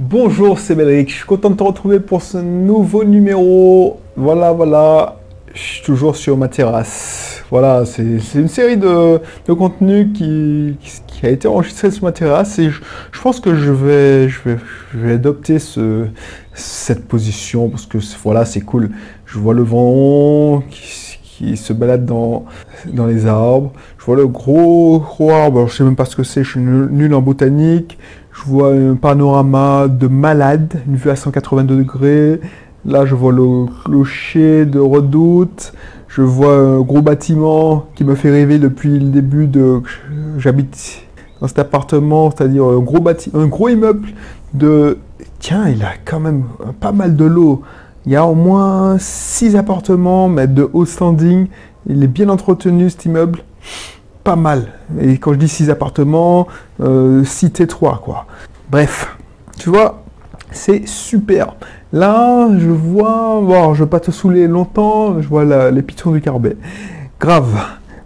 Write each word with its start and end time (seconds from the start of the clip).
Bonjour, 0.00 0.58
c'est 0.58 0.74
Belric. 0.74 1.08
Je 1.08 1.14
suis 1.14 1.24
content 1.24 1.50
de 1.50 1.54
te 1.54 1.62
retrouver 1.62 2.00
pour 2.00 2.20
ce 2.20 2.36
nouveau 2.36 3.04
numéro. 3.04 4.00
Voilà, 4.16 4.50
voilà. 4.50 5.20
Je 5.54 5.60
suis 5.60 5.82
toujours 5.84 6.16
sur 6.16 6.36
ma 6.36 6.48
terrasse. 6.48 7.44
Voilà, 7.48 7.84
c'est 7.86 8.02
une 8.34 8.48
série 8.48 8.76
de, 8.76 9.20
de 9.46 9.52
contenus 9.52 10.08
qui, 10.12 10.76
a 11.22 11.28
été 11.28 11.46
enregistré 11.46 11.92
sur 11.92 12.02
ma 12.02 12.10
terrasse 12.10 12.58
et 12.58 12.70
je, 12.70 13.20
pense 13.22 13.38
que 13.38 13.54
je 13.54 13.70
vais, 13.70 14.28
adopter 15.12 15.60
ce, 15.60 16.06
cette 16.54 17.06
position 17.06 17.68
parce 17.68 17.86
que 17.86 17.98
voilà, 18.24 18.44
c'est 18.44 18.62
cool. 18.62 18.90
Je 19.26 19.38
vois 19.38 19.54
le 19.54 19.62
vent 19.62 20.64
qui, 20.70 21.56
se 21.56 21.72
balade 21.72 22.04
dans, 22.04 22.46
les 23.06 23.26
arbres. 23.26 23.72
Je 23.98 24.04
vois 24.06 24.16
le 24.16 24.26
gros, 24.26 25.04
arbre. 25.30 25.68
Je 25.68 25.76
sais 25.76 25.84
même 25.84 25.94
pas 25.94 26.04
ce 26.04 26.16
que 26.16 26.24
c'est. 26.24 26.42
Je 26.42 26.50
suis 26.50 26.60
nul 26.60 27.14
en 27.14 27.22
botanique. 27.22 27.96
Je 28.34 28.50
vois 28.50 28.72
un 28.72 28.96
panorama 28.96 29.86
de 29.86 30.08
malade, 30.08 30.82
une 30.88 30.96
vue 30.96 31.08
à 31.08 31.14
182 31.14 31.76
degrés. 31.76 32.40
Là, 32.84 33.06
je 33.06 33.14
vois 33.14 33.32
le 33.32 33.66
clocher 33.84 34.66
de 34.66 34.80
Redoute. 34.80 35.72
Je 36.08 36.20
vois 36.20 36.56
un 36.56 36.80
gros 36.80 37.00
bâtiment 37.00 37.86
qui 37.94 38.02
me 38.02 38.16
fait 38.16 38.30
rêver 38.30 38.58
depuis 38.58 38.98
le 38.98 39.08
début 39.08 39.46
de 39.46 39.82
j'habite 40.38 41.06
dans 41.40 41.46
cet 41.46 41.60
appartement, 41.60 42.30
c'est-à-dire 42.30 42.64
un 42.64 42.80
gros 42.80 43.00
bâtiment, 43.00 43.40
un 43.40 43.46
gros 43.46 43.68
immeuble 43.68 44.08
de 44.52 44.98
tiens, 45.38 45.68
il 45.68 45.82
a 45.82 45.92
quand 46.04 46.20
même 46.20 46.44
pas 46.80 46.92
mal 46.92 47.14
de 47.14 47.24
l'eau. 47.24 47.62
Il 48.04 48.12
y 48.12 48.16
a 48.16 48.26
au 48.26 48.34
moins 48.34 48.96
6 48.98 49.54
appartements, 49.54 50.28
mais 50.28 50.48
de 50.48 50.68
haut 50.72 50.86
standing. 50.86 51.46
Il 51.86 52.02
est 52.02 52.08
bien 52.08 52.28
entretenu 52.28 52.90
cet 52.90 53.04
immeuble 53.04 53.40
pas 54.24 54.36
mal. 54.36 54.72
Et 55.00 55.18
quand 55.18 55.34
je 55.34 55.38
dis 55.38 55.48
6 55.48 55.70
appartements, 55.70 56.48
euh, 56.80 57.22
6 57.22 57.48
T3, 57.48 58.00
quoi. 58.00 58.26
Bref, 58.70 59.16
tu 59.58 59.68
vois, 59.68 60.02
c'est 60.50 60.88
super. 60.88 61.54
Là, 61.92 62.48
je 62.58 62.70
vois, 62.70 63.40
bon, 63.42 63.74
je 63.74 63.80
ne 63.80 63.84
vais 63.84 63.90
pas 63.90 64.00
te 64.00 64.10
saouler 64.10 64.48
longtemps, 64.48 65.20
je 65.20 65.28
vois 65.28 65.70
les 65.70 65.82
pitons 65.82 66.10
du 66.10 66.20
Carbet. 66.20 66.56
Grave. 67.20 67.54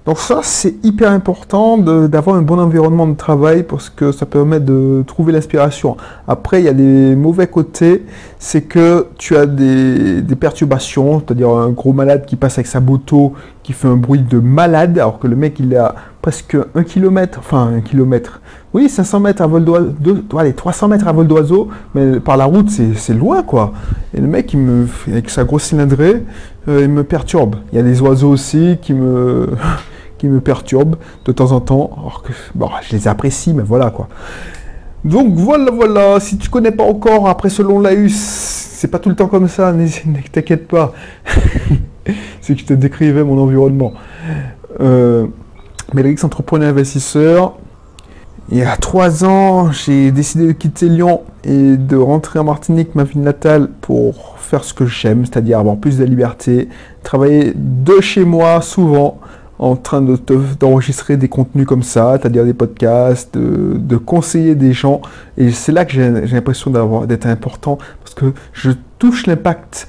Donc 0.09 0.20
ça, 0.20 0.41
c'est 0.42 0.83
hyper 0.87 1.12
important 1.12 1.77
d'avoir 1.77 2.37
un 2.37 2.41
bon 2.41 2.59
environnement 2.59 3.06
de 3.06 3.14
travail 3.14 3.62
parce 3.62 3.91
que 3.91 4.11
ça 4.11 4.25
permet 4.25 4.59
de 4.59 5.05
trouver 5.06 5.34
l'inspiration. 5.34 5.98
Après, 6.27 6.62
il 6.62 6.65
y 6.65 6.69
a 6.69 6.73
des 6.73 7.15
mauvais 7.15 7.47
côtés, 7.47 8.06
c'est 8.39 8.62
que 8.62 9.09
tu 9.19 9.37
as 9.37 9.45
des, 9.45 10.23
perturbations, 10.41 11.20
c'est-à-dire 11.20 11.50
un 11.50 11.69
gros 11.69 11.92
malade 11.92 12.25
qui 12.25 12.37
passe 12.37 12.56
avec 12.56 12.69
sa 12.69 12.81
moto, 12.81 13.34
qui 13.62 13.75
fait 13.75 13.87
un 13.87 13.97
bruit 13.97 14.23
de 14.23 14.39
malade, 14.39 14.98
alors 14.98 15.19
que 15.19 15.27
le 15.27 15.37
mec, 15.37 15.61
il 15.61 15.77
à 15.77 15.95
presque 16.22 16.56
un 16.75 16.84
kilomètre, 16.84 17.39
enfin 17.41 17.70
un 17.77 17.81
kilomètre, 17.83 18.41
oui, 18.72 18.89
500 18.89 19.20
mètres 19.20 19.43
à 19.43 19.47
vol 19.47 19.67
d'oiseau, 19.67 19.93
allez, 20.39 20.55
300 20.55 20.89
mètres 20.89 21.06
à 21.06 21.12
vol 21.12 21.27
d'oiseau, 21.27 21.69
mais 21.95 22.19
par 22.19 22.39
la 22.39 22.47
route, 22.47 22.70
c'est 22.70 23.12
loin, 23.12 23.43
quoi. 23.43 23.75
Et 24.15 24.22
le 24.22 24.27
mec, 24.27 24.55
il 24.55 24.61
me, 24.61 24.87
avec 25.06 25.28
sa 25.28 25.45
grosse 25.45 25.65
cylindrée, 25.65 26.22
euh, 26.67 26.81
il 26.81 26.89
me 26.89 27.05
perturbe. 27.05 27.56
Il 27.72 27.77
y 27.77 27.78
a 27.78 27.84
des 27.84 28.00
oiseaux 28.00 28.31
aussi 28.31 28.78
qui 28.81 28.95
me... 28.95 29.48
qui 30.19 30.28
me 30.28 30.41
perturbent 30.41 30.97
de 31.24 31.33
temps 31.33 31.52
en 31.52 31.61
temps. 31.61 31.91
Alors 31.97 32.22
que, 32.22 32.33
bon, 32.55 32.69
je 32.83 32.94
les 32.94 33.08
apprécie, 33.08 33.55
mais 33.55 33.62
voilà 33.62 33.91
quoi. 33.91 34.08
Donc 35.05 35.34
voilà, 35.34 35.70
voilà. 35.70 36.20
Si 36.20 36.38
tu 36.38 36.50
connais 36.50 36.72
pas 36.72 36.84
encore, 36.84 37.28
après 37.28 37.48
selon 37.48 37.80
Laus, 37.80 38.12
c'est 38.12 38.88
pas 38.88 38.98
tout 38.98 39.08
le 39.08 39.14
temps 39.14 39.28
comme 39.28 39.48
ça. 39.48 39.72
Ne 39.72 39.88
t'inquiète 40.30 40.69
pas. 40.69 40.92
c'est 42.41 42.55
que 42.55 42.60
je 42.60 42.66
te 42.66 42.75
décrivais 42.75 43.25
mon 43.25 43.38
environnement. 43.38 43.92
Euh, 44.80 45.27
entrepreneur 46.22 46.69
investisseur. 46.69 47.55
Il 48.50 48.56
y 48.56 48.62
a 48.62 48.77
trois 48.78 49.27
ans, 49.27 49.72
j'ai 49.72 50.10
décidé 50.10 50.47
de 50.47 50.53
quitter 50.53 50.88
Lyon 50.88 51.20
et 51.44 51.77
de 51.77 51.97
rentrer 51.97 52.38
en 52.38 52.44
Martinique, 52.44 52.94
ma 52.94 53.05
ville 53.05 53.20
natale, 53.20 53.69
pour 53.82 54.38
faire 54.38 54.64
ce 54.64 54.72
que 54.72 54.86
j'aime, 54.86 55.27
c'est-à-dire 55.27 55.58
avoir 55.58 55.77
plus 55.77 55.98
de 55.98 56.05
liberté, 56.05 56.70
travailler 57.03 57.53
de 57.55 58.00
chez 58.00 58.25
moi 58.25 58.62
souvent, 58.62 59.19
en 59.58 59.76
train 59.76 60.00
d'enregistrer 60.60 61.16
des 61.16 61.28
contenus 61.28 61.66
comme 61.66 61.82
ça, 61.82 62.19
c'est-à-dire 62.20 62.44
des 62.44 62.54
podcasts, 62.54 63.36
de, 63.36 63.96
conseiller 63.96 64.54
des 64.54 64.72
gens. 64.72 65.02
Et 65.36 65.50
c'est 65.50 65.72
là 65.72 65.84
que 65.84 65.92
j'ai 65.92 66.10
l'impression 66.10 66.70
d'être 67.06 67.26
important 67.26 67.78
parce 68.02 68.14
que 68.14 68.32
je 68.52 68.70
touche 68.98 69.26
l'impact 69.26 69.88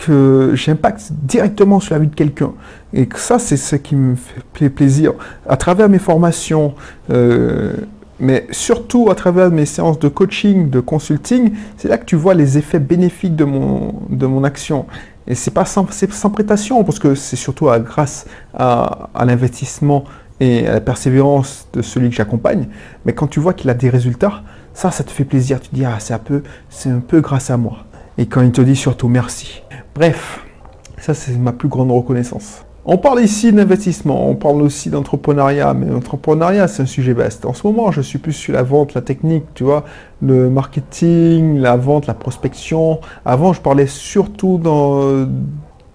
que 0.00 0.52
j'impacte 0.54 1.10
directement 1.12 1.78
sur 1.78 1.94
la 1.94 2.00
vie 2.00 2.08
de 2.08 2.14
quelqu'un. 2.14 2.52
Et 2.94 3.06
que 3.06 3.18
ça, 3.18 3.38
c'est 3.38 3.58
ce 3.58 3.76
qui 3.76 3.94
me 3.94 4.16
fait 4.54 4.70
plaisir. 4.70 5.12
À 5.46 5.58
travers 5.58 5.90
mes 5.90 5.98
formations, 5.98 6.74
euh, 7.10 7.74
mais 8.18 8.46
surtout 8.50 9.10
à 9.10 9.14
travers 9.14 9.50
mes 9.50 9.66
séances 9.66 9.98
de 9.98 10.08
coaching, 10.08 10.70
de 10.70 10.80
consulting, 10.80 11.52
c'est 11.76 11.88
là 11.88 11.98
que 11.98 12.04
tu 12.04 12.16
vois 12.16 12.34
les 12.34 12.58
effets 12.58 12.78
bénéfiques 12.78 13.36
de 13.36 13.44
mon, 13.44 13.94
de 14.08 14.26
mon 14.26 14.44
action. 14.44 14.86
Et 15.26 15.34
c'est 15.34 15.50
pas 15.50 15.64
sans, 15.64 15.86
sans 15.90 16.30
prétention, 16.30 16.82
parce 16.84 16.98
que 16.98 17.14
c'est 17.14 17.36
surtout 17.36 17.66
grâce 17.84 18.26
à, 18.54 19.10
l'investissement 19.24 20.04
et 20.40 20.66
à 20.66 20.74
la 20.74 20.80
persévérance 20.80 21.68
de 21.72 21.82
celui 21.82 22.08
que 22.10 22.16
j'accompagne. 22.16 22.68
Mais 23.04 23.12
quand 23.12 23.26
tu 23.26 23.40
vois 23.40 23.52
qu'il 23.52 23.70
a 23.70 23.74
des 23.74 23.90
résultats, 23.90 24.42
ça, 24.72 24.90
ça 24.90 25.04
te 25.04 25.10
fait 25.10 25.24
plaisir. 25.24 25.60
Tu 25.60 25.68
te 25.68 25.74
dis, 25.74 25.84
ah, 25.84 25.96
c'est 25.98 26.14
un 26.14 26.18
peu, 26.18 26.42
c'est 26.68 26.90
un 26.90 27.00
peu 27.00 27.20
grâce 27.20 27.50
à 27.50 27.56
moi. 27.56 27.84
Et 28.18 28.26
quand 28.26 28.42
il 28.42 28.52
te 28.52 28.60
dit 28.60 28.76
surtout 28.76 29.08
merci. 29.08 29.62
Bref, 29.94 30.44
ça, 30.98 31.14
c'est 31.14 31.36
ma 31.36 31.52
plus 31.52 31.68
grande 31.68 31.90
reconnaissance. 31.90 32.64
On 32.86 32.96
parle 32.96 33.20
ici 33.20 33.52
d'investissement, 33.52 34.30
on 34.30 34.34
parle 34.34 34.62
aussi 34.62 34.88
d'entrepreneuriat, 34.88 35.74
mais 35.74 35.86
l'entrepreneuriat, 35.86 36.66
c'est 36.66 36.82
un 36.82 36.86
sujet 36.86 37.12
vaste. 37.12 37.44
En 37.44 37.52
ce 37.52 37.66
moment, 37.66 37.92
je 37.92 38.00
suis 38.00 38.18
plus 38.18 38.32
sur 38.32 38.54
la 38.54 38.62
vente, 38.62 38.94
la 38.94 39.02
technique, 39.02 39.44
tu 39.52 39.64
vois, 39.64 39.84
le 40.22 40.48
marketing, 40.48 41.58
la 41.58 41.76
vente, 41.76 42.06
la 42.06 42.14
prospection. 42.14 43.00
Avant, 43.26 43.52
je 43.52 43.60
parlais 43.60 43.86
surtout 43.86 44.58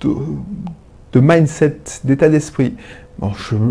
de, 0.03 1.19
mindset, 1.19 1.79
d'état 2.03 2.29
d'esprit. 2.29 2.75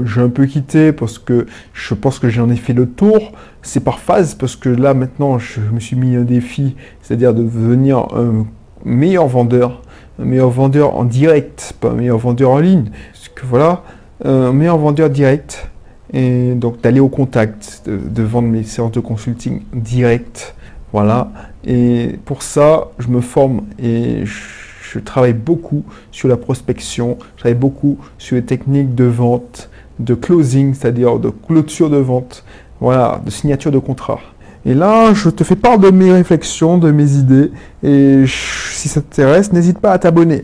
J'ai 0.06 0.20
un 0.20 0.28
peu 0.28 0.46
quitté 0.46 0.90
parce 0.90 1.20
que 1.20 1.46
je 1.72 1.94
pense 1.94 2.18
que 2.18 2.28
j'en 2.28 2.50
ai 2.50 2.56
fait 2.56 2.72
le 2.72 2.88
tour. 2.88 3.30
C'est 3.62 3.84
par 3.84 4.00
phase 4.00 4.34
parce 4.34 4.56
que 4.56 4.68
là, 4.68 4.92
maintenant, 4.92 5.38
je 5.38 5.60
me 5.60 5.78
suis 5.78 5.94
mis 5.94 6.16
un 6.16 6.22
défi, 6.22 6.74
c'est-à-dire 7.00 7.32
de 7.32 7.44
devenir 7.44 8.08
un 8.16 8.44
meilleur 8.84 9.28
vendeur 9.28 9.82
un 10.18 10.24
meilleur 10.24 10.50
vendeur 10.50 10.96
en 10.96 11.04
direct, 11.04 11.74
pas 11.80 11.90
un 11.90 11.94
meilleur 11.94 12.18
vendeur 12.18 12.50
en 12.50 12.58
ligne. 12.58 12.90
Parce 13.12 13.28
que 13.28 13.46
voilà, 13.46 13.82
un 14.24 14.52
meilleur 14.52 14.78
vendeur 14.78 15.10
direct. 15.10 15.68
Et 16.12 16.54
donc 16.54 16.80
d'aller 16.80 17.00
au 17.00 17.08
contact, 17.08 17.82
de, 17.86 18.22
vendre 18.22 18.46
mes 18.46 18.62
séances 18.62 18.92
de 18.92 19.00
consulting 19.00 19.62
direct. 19.72 20.54
Voilà. 20.92 21.30
Et 21.64 22.18
pour 22.24 22.42
ça, 22.42 22.88
je 22.98 23.08
me 23.08 23.20
forme 23.20 23.62
et 23.82 24.24
je, 24.24 25.00
travaille 25.00 25.32
beaucoup 25.32 25.82
sur 26.12 26.28
la 26.28 26.36
prospection. 26.36 27.18
Je 27.34 27.40
travaille 27.40 27.58
beaucoup 27.58 27.98
sur 28.16 28.36
les 28.36 28.44
techniques 28.44 28.94
de 28.94 29.04
vente, 29.04 29.68
de 29.98 30.14
closing, 30.14 30.72
c'est-à-dire 30.72 31.18
de 31.18 31.30
clôture 31.30 31.90
de 31.90 31.96
vente. 31.96 32.44
Voilà, 32.80 33.20
de 33.24 33.30
signature 33.30 33.72
de 33.72 33.80
contrat. 33.80 34.20
Et 34.66 34.74
là, 34.74 35.12
je 35.12 35.28
te 35.28 35.44
fais 35.44 35.56
part 35.56 35.78
de 35.78 35.90
mes 35.90 36.10
réflexions, 36.10 36.78
de 36.78 36.90
mes 36.90 37.12
idées. 37.12 37.50
Et 37.82 38.24
si 38.26 38.88
ça 38.88 39.00
t'intéresse, 39.00 39.52
n'hésite 39.52 39.78
pas 39.78 39.92
à 39.92 39.98
t'abonner. 39.98 40.42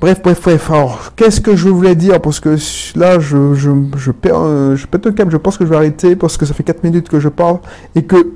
Bref, 0.00 0.20
bref, 0.22 0.40
bref. 0.42 0.70
Alors, 0.70 1.12
qu'est-ce 1.14 1.40
que 1.40 1.54
je 1.56 1.68
voulais 1.68 1.94
dire? 1.94 2.20
Parce 2.20 2.40
que 2.40 2.56
là, 2.96 3.18
je, 3.18 3.54
je, 3.54 3.70
je 3.96 4.10
perds, 4.10 4.76
je 4.76 4.86
pète 4.86 5.06
un 5.06 5.12
câble. 5.12 5.30
Je 5.30 5.36
pense 5.36 5.56
que 5.56 5.64
je 5.64 5.70
vais 5.70 5.76
arrêter 5.76 6.16
parce 6.16 6.36
que 6.36 6.44
ça 6.44 6.54
fait 6.54 6.64
4 6.64 6.82
minutes 6.84 7.08
que 7.08 7.20
je 7.20 7.28
parle 7.28 7.58
et 7.94 8.02
que 8.02 8.32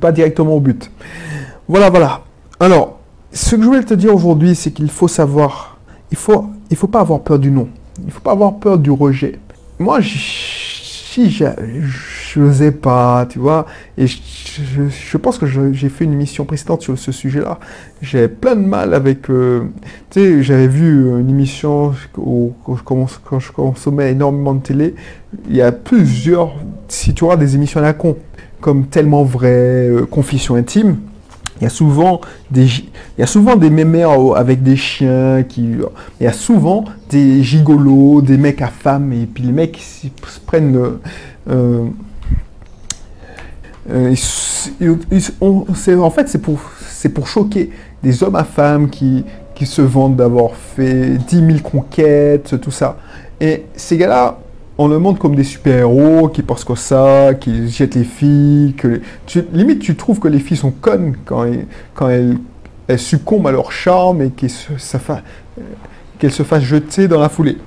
pas 0.00 0.10
directement 0.10 0.56
au 0.56 0.60
but. 0.60 0.90
Voilà, 1.68 1.88
voilà. 1.90 2.22
Alors, 2.58 2.98
ce 3.32 3.54
que 3.54 3.62
je 3.62 3.66
voulais 3.66 3.82
te 3.84 3.94
dire 3.94 4.14
aujourd'hui, 4.14 4.54
c'est 4.54 4.72
qu'il 4.72 4.90
faut 4.90 5.08
savoir, 5.08 5.78
il 6.10 6.16
faut, 6.16 6.46
il 6.70 6.76
faut 6.76 6.88
pas 6.88 7.00
avoir 7.00 7.20
peur 7.20 7.38
du 7.38 7.50
non. 7.50 7.68
Il 8.04 8.10
faut 8.10 8.20
pas 8.20 8.32
avoir 8.32 8.56
peur 8.56 8.78
du 8.78 8.90
rejet. 8.90 9.38
Moi, 9.78 10.00
si 10.02 11.30
je 12.36 12.40
n'osais 12.40 12.70
pas, 12.70 13.26
tu 13.28 13.38
vois, 13.38 13.64
et 13.96 14.06
je, 14.06 15.16
pense 15.16 15.38
que 15.38 15.46
j'ai 15.46 15.88
fait 15.88 16.04
une 16.04 16.12
émission 16.12 16.44
précédente 16.44 16.82
sur 16.82 16.98
ce 16.98 17.12
sujet-là. 17.12 17.58
J'ai 18.02 18.28
plein 18.28 18.56
de 18.56 18.66
mal 18.66 18.92
avec, 18.92 19.30
euh, 19.30 19.64
tu 20.10 20.20
sais, 20.20 20.42
j'avais 20.42 20.68
vu 20.68 21.18
une 21.18 21.30
émission 21.30 21.94
où, 22.18 22.52
quand, 22.84 23.06
je 23.38 23.52
consommais 23.52 24.12
énormément 24.12 24.54
de 24.54 24.60
télé, 24.60 24.94
il 25.48 25.56
y 25.56 25.62
a 25.62 25.72
plusieurs, 25.72 26.54
si 26.88 27.14
tu 27.14 27.24
vois, 27.24 27.36
des 27.36 27.54
émissions 27.54 27.80
à 27.80 27.82
la 27.82 27.94
con, 27.94 28.16
comme 28.60 28.86
Tellement 28.86 29.24
Vrai, 29.24 29.88
euh, 29.88 30.06
Confession 30.06 30.56
Intime, 30.56 30.96
il 31.58 31.64
y 31.64 31.66
a 31.66 31.70
souvent 31.70 32.20
des, 32.50 32.66
il 32.66 33.20
y 33.20 33.22
a 33.22 33.26
souvent 33.26 33.56
des 33.56 33.70
mémères 33.70 34.10
avec 34.36 34.62
des 34.62 34.76
chiens 34.76 35.42
qui, 35.42 35.70
il 36.20 36.24
y 36.24 36.26
a 36.26 36.32
souvent 36.32 36.84
des 37.08 37.42
gigolos, 37.42 38.20
des 38.20 38.36
mecs 38.36 38.60
à 38.60 38.68
femmes 38.68 39.12
et 39.14 39.24
puis 39.24 39.42
les 39.42 39.52
mecs 39.52 39.78
se 39.78 40.40
prennent, 40.44 40.98
euh, 41.48 41.86
euh, 43.90 44.14
en 45.40 46.10
fait 46.10 46.28
c'est 46.28 46.38
pour, 46.38 47.28
choquer 47.28 47.70
des 48.02 48.22
hommes 48.22 48.36
à 48.36 48.44
femmes 48.44 48.90
qui, 48.90 49.24
se 49.64 49.82
vendent 49.82 50.16
d'avoir 50.16 50.54
fait 50.54 51.16
10 51.28 51.36
000 51.36 51.58
conquêtes, 51.62 52.60
tout 52.60 52.70
ça. 52.70 52.98
Et 53.40 53.64
ces 53.74 53.96
gars-là, 53.96 54.38
on 54.78 54.88
le 54.88 54.98
montre 54.98 55.18
comme 55.18 55.34
des 55.34 55.44
super-héros 55.44 56.28
qui 56.28 56.42
pensent 56.42 56.64
que 56.64 56.74
ça, 56.74 57.32
qui 57.34 57.68
jettent 57.68 57.94
les 57.94 58.04
filles, 58.04 58.74
que 58.76 59.00
limite 59.52 59.78
tu 59.78 59.96
trouves 59.96 60.18
que 60.18 60.28
les 60.28 60.38
filles 60.38 60.58
sont 60.58 60.72
connes 60.72 61.16
quand, 61.24 61.46
elles, 62.10 62.38
succombent 62.98 63.46
à 63.46 63.52
leur 63.52 63.72
charme 63.72 64.22
et 64.22 64.30
qu'elles 64.30 64.50
se, 64.50 64.76
se 64.76 64.98
fassent 66.42 66.62
jeter 66.62 67.08
dans 67.08 67.20
la 67.20 67.28
foulée. 67.28 67.58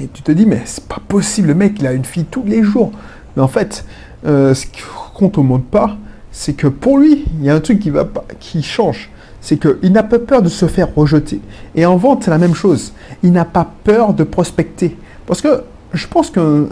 Et 0.00 0.08
tu 0.08 0.22
te 0.22 0.32
dis, 0.32 0.46
mais 0.46 0.62
c'est 0.64 0.86
pas 0.86 1.00
possible, 1.06 1.48
le 1.48 1.54
mec 1.54 1.74
il 1.78 1.86
a 1.86 1.92
une 1.92 2.04
fille 2.04 2.24
tous 2.24 2.44
les 2.46 2.62
jours. 2.62 2.92
Mais 3.36 3.42
en 3.42 3.48
fait, 3.48 3.84
euh, 4.26 4.54
ce 4.54 4.66
qu'on 5.14 5.28
te 5.28 5.40
montre 5.40 5.64
pas, 5.64 5.96
c'est 6.30 6.54
que 6.54 6.66
pour 6.66 6.98
lui, 6.98 7.24
il 7.38 7.44
y 7.44 7.50
a 7.50 7.54
un 7.54 7.60
truc 7.60 7.78
qui, 7.78 7.90
va 7.90 8.04
pas, 8.04 8.24
qui 8.40 8.62
change. 8.62 9.10
C'est 9.40 9.58
qu'il 9.58 9.92
n'a 9.92 10.02
pas 10.02 10.18
peur 10.18 10.40
de 10.40 10.48
se 10.48 10.66
faire 10.66 10.94
rejeter. 10.94 11.40
Et 11.74 11.84
en 11.84 11.96
vente, 11.96 12.24
c'est 12.24 12.30
la 12.30 12.38
même 12.38 12.54
chose. 12.54 12.92
Il 13.22 13.32
n'a 13.32 13.44
pas 13.44 13.70
peur 13.84 14.14
de 14.14 14.24
prospecter. 14.24 14.96
Parce 15.26 15.42
que 15.42 15.64
je 15.92 16.06
pense 16.06 16.30
qu'un 16.30 16.66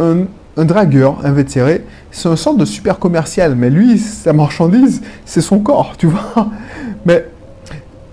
un, 0.00 0.24
dragueur 0.64 1.24
invétéré, 1.24 1.84
c'est 2.10 2.28
un 2.28 2.36
centre 2.36 2.58
de 2.58 2.64
super 2.64 2.98
commercial. 2.98 3.54
Mais 3.54 3.68
lui, 3.68 3.98
sa 3.98 4.32
marchandise, 4.32 5.02
c'est 5.26 5.42
son 5.42 5.60
corps, 5.60 5.94
tu 5.98 6.06
vois. 6.06 6.48
Mais, 7.04 7.26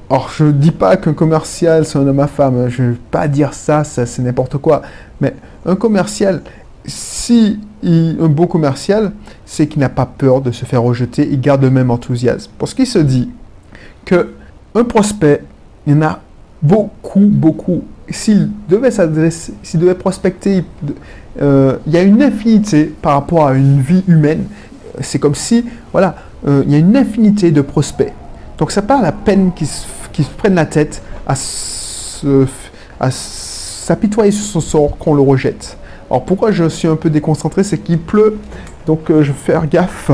alors, 0.10 0.30
je 0.36 0.44
ne 0.44 0.52
dis 0.52 0.72
pas 0.72 0.98
qu'un 0.98 1.14
commercial, 1.14 1.86
c'est 1.86 1.98
un 1.98 2.06
homme 2.06 2.20
à 2.20 2.28
femme. 2.28 2.68
Je 2.70 2.84
ne 2.84 2.90
vais 2.92 2.98
pas 3.10 3.30
dire 3.30 3.54
ça, 3.54 3.86
ça 3.86 4.06
c'est 4.06 4.22
n'importe 4.22 4.58
quoi. 4.58 4.82
Mais 5.22 5.34
un 5.66 5.76
commercial, 5.76 6.42
si 6.86 7.60
un 7.86 8.28
beau 8.28 8.48
commercial, 8.48 9.12
c'est 9.46 9.68
qu'il 9.68 9.80
n'a 9.80 9.90
pas 9.90 10.06
peur 10.06 10.42
de 10.42 10.52
se 10.52 10.66
faire 10.66 10.84
rejeter, 10.84 11.28
il 11.30 11.42
garde 11.42 11.62
le 11.62 11.70
même 11.70 11.92
enthousiasme. 11.92 12.52
Parce 12.58 12.74
qu'il 12.74 12.88
se 12.88 13.00
dit 13.00 13.30
que 14.06 14.32
un 14.76 14.84
prospect, 14.84 15.44
il 15.86 15.94
y 15.94 15.96
en 15.98 16.02
a 16.02 16.20
beaucoup, 16.62 17.26
beaucoup. 17.26 17.84
S'il 18.10 18.50
devait 18.70 18.92
s'adresser, 18.92 19.54
s'il 19.64 19.80
devait 19.80 19.96
prospecter, 19.96 20.64
euh, 21.42 21.78
il 21.88 21.94
y 21.94 21.98
a 21.98 22.04
une 22.04 22.22
infinité 22.22 22.86
par 22.86 23.14
rapport 23.14 23.48
à 23.48 23.54
une 23.54 23.82
vie 23.82 24.04
humaine. 24.08 24.46
C'est 25.02 25.20
comme 25.20 25.36
si, 25.36 25.66
voilà, 25.92 26.16
euh, 26.48 26.64
il 26.66 26.72
y 26.72 26.76
a 26.76 26.80
une 26.80 26.96
infinité 26.96 27.52
de 27.52 27.62
prospects. 27.62 28.14
Donc 28.58 28.72
ça 28.72 28.82
pas 28.82 29.02
la 29.02 29.12
peine 29.12 29.52
qu'ils 29.54 29.68
se, 29.68 29.86
prennent 30.38 30.56
la 30.56 30.66
tête 30.66 31.02
à 31.26 31.36
s'apitoyer 33.10 34.32
sur 34.32 34.46
son 34.46 34.62
sort 34.62 34.98
qu'on 34.98 35.16
le 35.16 35.22
rejette. 35.22 35.78
Alors 36.14 36.26
pourquoi 36.26 36.52
je 36.52 36.70
suis 36.70 36.88
un 36.88 36.96
peu 36.96 37.10
déconcentré, 37.10 37.64
c'est 37.64 37.80
qu'il 37.80 37.98
pleut, 37.98 38.38
donc 38.86 39.10
euh, 39.10 39.24
je 39.24 39.32
vais 39.32 39.38
faire 39.38 39.68
gaffe. 39.68 40.12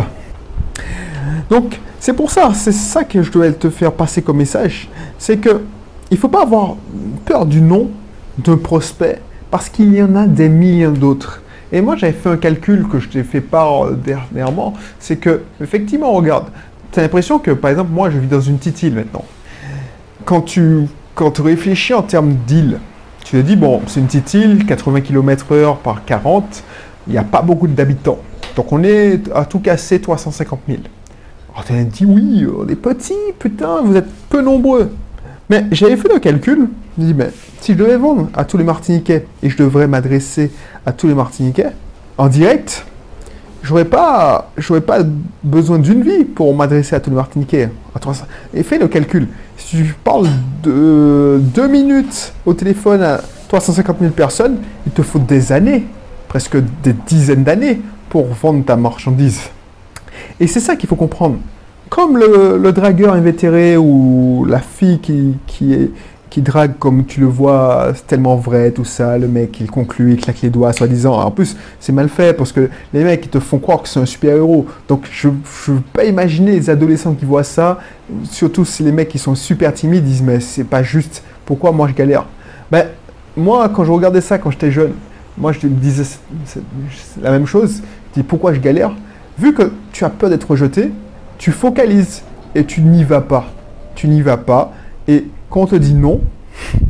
Donc 1.50 1.78
c'est 2.00 2.13
pour 2.13 2.31
ça, 2.31 2.54
c'est 2.54 2.72
ça 2.72 3.04
que 3.04 3.22
je 3.22 3.30
dois 3.30 3.51
te 3.51 3.69
faire 3.69 3.92
passer 3.92 4.22
comme 4.22 4.38
message, 4.38 4.88
c'est 5.18 5.36
que 5.36 5.60
il 6.10 6.18
faut 6.18 6.30
pas 6.30 6.44
avoir 6.44 6.78
peur 7.25 7.46
du 7.46 7.60
nom 7.60 7.90
d'un 8.38 8.56
prospect 8.56 9.19
parce 9.51 9.68
qu'il 9.68 9.94
y 9.94 10.01
en 10.01 10.16
a 10.16 10.25
des 10.25 10.48
millions 10.48 10.94
d'autres. 10.94 11.42
Et 11.74 11.81
moi 11.81 11.98
j'avais 11.98 12.13
fait 12.13 12.30
un 12.30 12.38
calcul 12.38 12.88
que 12.88 13.02
je 13.02 13.10
t'ai 13.10 13.24
fait 13.24 13.42
part 13.42 13.88
euh, 13.88 13.92
dernièrement, 13.92 14.75
c'est 15.00 15.18
que 15.18 15.42
effectivement 15.62 16.13
regarde, 16.13 16.45
tu 16.94 17.00
as 17.02 17.04
l'impression 17.04 17.40
que 17.40 17.52
par 17.52 17.72
exemple 17.72 17.92
moi 17.92 18.10
je 18.10 18.19
vis 18.19 18.28
dans 18.28 18.40
une 18.40 18.57
petite 18.57 18.84
île 18.84 18.95
maintenant. 18.95 19.25
Quand 20.24 20.44
tu 20.44 20.86
quand 21.13 21.31
tu 21.31 21.42
réfléchis 21.42 21.94
en 21.94 22.04
termes 22.04 22.36
d'île, 22.48 22.80
tu 23.24 23.38
te 23.38 23.42
dis, 23.42 23.56
bon, 23.56 23.81
c'est 23.88 24.00
une 24.00 24.07
petite 24.07 24.33
île, 24.33 24.66
80 24.66 25.01
km/h 25.01 25.77
par 25.77 26.04
40, 26.06 26.63
il 27.07 27.13
n'y 27.13 27.19
a 27.19 27.24
pas 27.24 27.42
beaucoup 27.42 27.68
d'habitants. 27.68 28.19
Donc 28.56 28.71
on 28.71 28.83
est 28.83 29.21
à 29.33 29.45
tout 29.45 29.60
casser 29.60 30.01
350 30.01 30.60
000. 30.68 30.80
Alors 31.51 31.66
tu 31.66 31.74
dit, 31.86 32.06
oui, 32.06 32.48
on 32.48 32.68
est 32.68 32.75
petit, 32.75 33.13
putain, 33.38 33.81
vous 33.83 33.95
êtes 33.95 34.10
peu 34.30 34.42
nombreux. 34.42 34.92
Mais 35.50 35.66
j'avais 35.71 35.98
fait 35.98 36.12
le 36.12 36.19
calcul, 36.19 36.69
je 36.98 37.01
me 37.01 37.07
dis, 37.07 37.13
mais 37.13 37.31
si 37.62 37.74
je 37.74 37.77
devais 37.77 37.98
vendre 37.98 38.30
à 38.36 38.45
tous 38.45 38.57
les 38.57 38.63
Martiniquais 38.63 39.25
et 39.42 39.50
je 39.50 39.57
devrais 39.57 39.88
m'adresser 39.88 40.51
à 40.86 40.92
tous 40.92 41.07
les 41.07 41.16
Martiniquais 41.16 41.71
en 42.18 42.27
direct, 42.27 42.86
j'aurais 43.62 43.86
pas, 43.86 44.52
j'aurais 44.58 44.82
pas 44.82 45.00
besoin 45.44 45.80
d'une 45.80 46.04
vie 46.04 46.24
pour 46.24 46.56
m'adresser 46.56 46.96
à 46.96 47.00
tous 47.00 47.10
les 47.10 47.16
Martiniquais. 47.16 47.70
Et 48.54 48.64
fais 48.64 48.78
le 48.78 48.88
calcul. 48.88 49.28
Si 49.58 49.78
tu 49.78 49.96
parles 50.04 50.28
de 50.64 51.40
deux 51.42 51.68
minutes 51.68 52.34
au 52.46 52.54
téléphone 52.54 53.02
à 53.02 53.22
350 53.50 53.98
000 54.00 54.12
personnes, 54.12 54.58
il 54.86 54.92
te 54.92 55.02
faut 55.02 55.20
des 55.20 55.52
années, 55.52 55.86
presque 56.28 56.58
des 56.84 56.94
dizaines 56.94 57.44
d'années 57.44 57.82
pour 58.10 58.26
vendre 58.28 58.64
ta 58.64 58.76
marchandise. 58.76 59.42
Et 60.40 60.48
c'est 60.48 60.60
ça 60.60 60.76
qu'il 60.76 60.88
faut 60.88 60.96
comprendre. 60.96 61.38
Comme 61.90 62.18
le, 62.18 62.72
dragueur 62.72 63.14
invétéré 63.14 63.76
ou 63.76 64.46
la 64.48 64.60
fille 64.60 65.00
qui, 65.00 65.36
qui 65.48 65.74
est, 65.74 65.92
qui 66.30 66.42
drague 66.42 66.78
comme 66.78 67.06
tu 67.06 67.20
le 67.20 67.26
vois, 67.26 67.92
c'est 67.96 68.06
tellement 68.06 68.36
vrai, 68.36 68.72
tout 68.72 68.86
ça. 68.86 69.18
Le 69.18 69.28
mec, 69.28 69.60
il 69.60 69.70
conclut, 69.70 70.14
il 70.14 70.22
claque 70.22 70.42
les 70.42 70.50
doigts, 70.50 70.72
soi-disant. 70.74 71.20
En 71.20 71.31
plus, 71.31 71.58
c'est 71.80 71.92
mal 71.92 72.08
fait 72.08 72.34
parce 72.34 72.52
que 72.52 72.70
les 72.94 73.04
mecs, 73.04 73.26
ils 73.26 73.30
te 73.30 73.40
font 73.40 73.58
croire 73.58 73.81
que 73.81 73.90
c'est 73.90 74.00
un 74.00 74.06
super-héros. 74.06 74.68
Donc, 74.88 75.08
je 75.12 75.30
ne 75.30 75.34
veux 75.68 75.81
pas 75.94 76.06
imaginer 76.06 76.52
les 76.52 76.70
adolescents 76.70 77.14
qui 77.14 77.26
voient 77.26 77.44
ça, 77.44 77.80
surtout 78.24 78.66
si 78.66 78.84
les 78.84 78.92
mecs 78.92 79.10
qui 79.10 79.18
sont 79.18 79.36
super 79.36 79.74
timides 79.74 80.04
disent, 80.04 80.22
mais 80.22 80.40
c'est 80.40 80.64
pas 80.64 80.84
juste, 80.84 81.24
pourquoi 81.46 81.72
moi 81.72 81.88
je 81.88 81.94
galère? 81.94 82.26
Ben, 82.70 82.86
moi, 83.36 83.68
quand 83.70 83.84
je 83.84 83.92
regardais 83.92 84.22
ça 84.22 84.38
quand 84.38 84.52
j'étais 84.52 84.72
jeune, 84.72 84.94
moi 85.38 85.52
je 85.52 85.66
me 85.66 85.74
disais 85.74 86.04
la 87.22 87.31
même 87.31 87.46
chose. 87.46 87.81
Je 88.12 88.22
dis, 88.22 88.24
pourquoi 88.24 88.54
je 88.54 88.60
galère? 88.60 88.92
Vu 89.38 89.54
que 89.54 89.72
tu 89.92 90.04
as 90.04 90.10
peur 90.10 90.30
d'être 90.30 90.50
rejeté, 90.50 90.92
tu 91.38 91.52
focalises 91.52 92.22
et 92.54 92.66
tu 92.66 92.81
n'y 92.81 93.04
vas 93.04 93.22
pas. 93.22 93.46
Tu 93.96 94.08
n'y 94.08 94.22
vas 94.22 94.38
pas. 94.38 94.74
Et 95.08 95.26
quand 95.50 95.62
on 95.62 95.66
te 95.66 95.75
dit 95.75 95.94
non, 95.94 96.22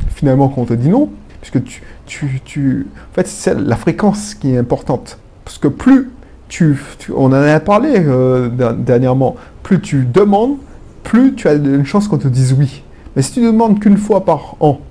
finalement, 0.10 0.50
quand 0.50 0.62
on 0.62 0.66
te 0.66 0.74
dit 0.74 0.90
non, 0.90 1.10
puisque 1.42 1.64
tu, 1.64 1.82
tu, 2.06 2.42
tu 2.44 2.88
en 3.12 3.16
fait, 3.16 3.28
c'est 3.28 3.60
la 3.60 3.76
fréquence 3.76 4.34
qui 4.34 4.54
est 4.54 4.58
importante. 4.58 5.20
Parce 5.46 5.58
que 5.58 5.68
plus 5.68 6.10
tu, 6.50 6.78
on 7.16 7.28
en 7.28 7.34
a 7.34 7.60
parlé 7.60 7.94
euh, 7.96 8.50
dernièrement, 8.74 9.36
plus 9.64 9.80
tu 9.80 10.06
demandes, 10.06 10.58
plus 11.04 11.36
tu 11.36 11.48
as 11.48 11.54
une 11.54 11.86
chance 11.86 12.08
qu'on 12.08 12.18
te 12.18 12.28
dise 12.28 12.54
oui. 12.54 12.84
Mais 13.16 13.22
si 13.22 13.34
tu 13.34 13.42
demandes 13.42 13.80
qu'une 13.80 13.98
fois 13.98 14.26
par 14.26 14.56
an, 14.60 14.82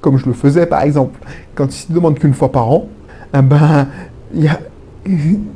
comme 0.00 0.18
je 0.18 0.26
le 0.26 0.32
faisais 0.32 0.66
par 0.66 0.82
exemple, 0.82 1.18
quand 1.54 1.68
tu 1.68 1.92
demandes 1.92 2.18
qu'une 2.18 2.34
fois 2.34 2.52
par 2.52 2.70
an, 2.70 2.88
eh 3.36 3.42
ben, 3.42 3.88
il 4.34 4.44
y 4.44 4.48
a, 4.48 4.60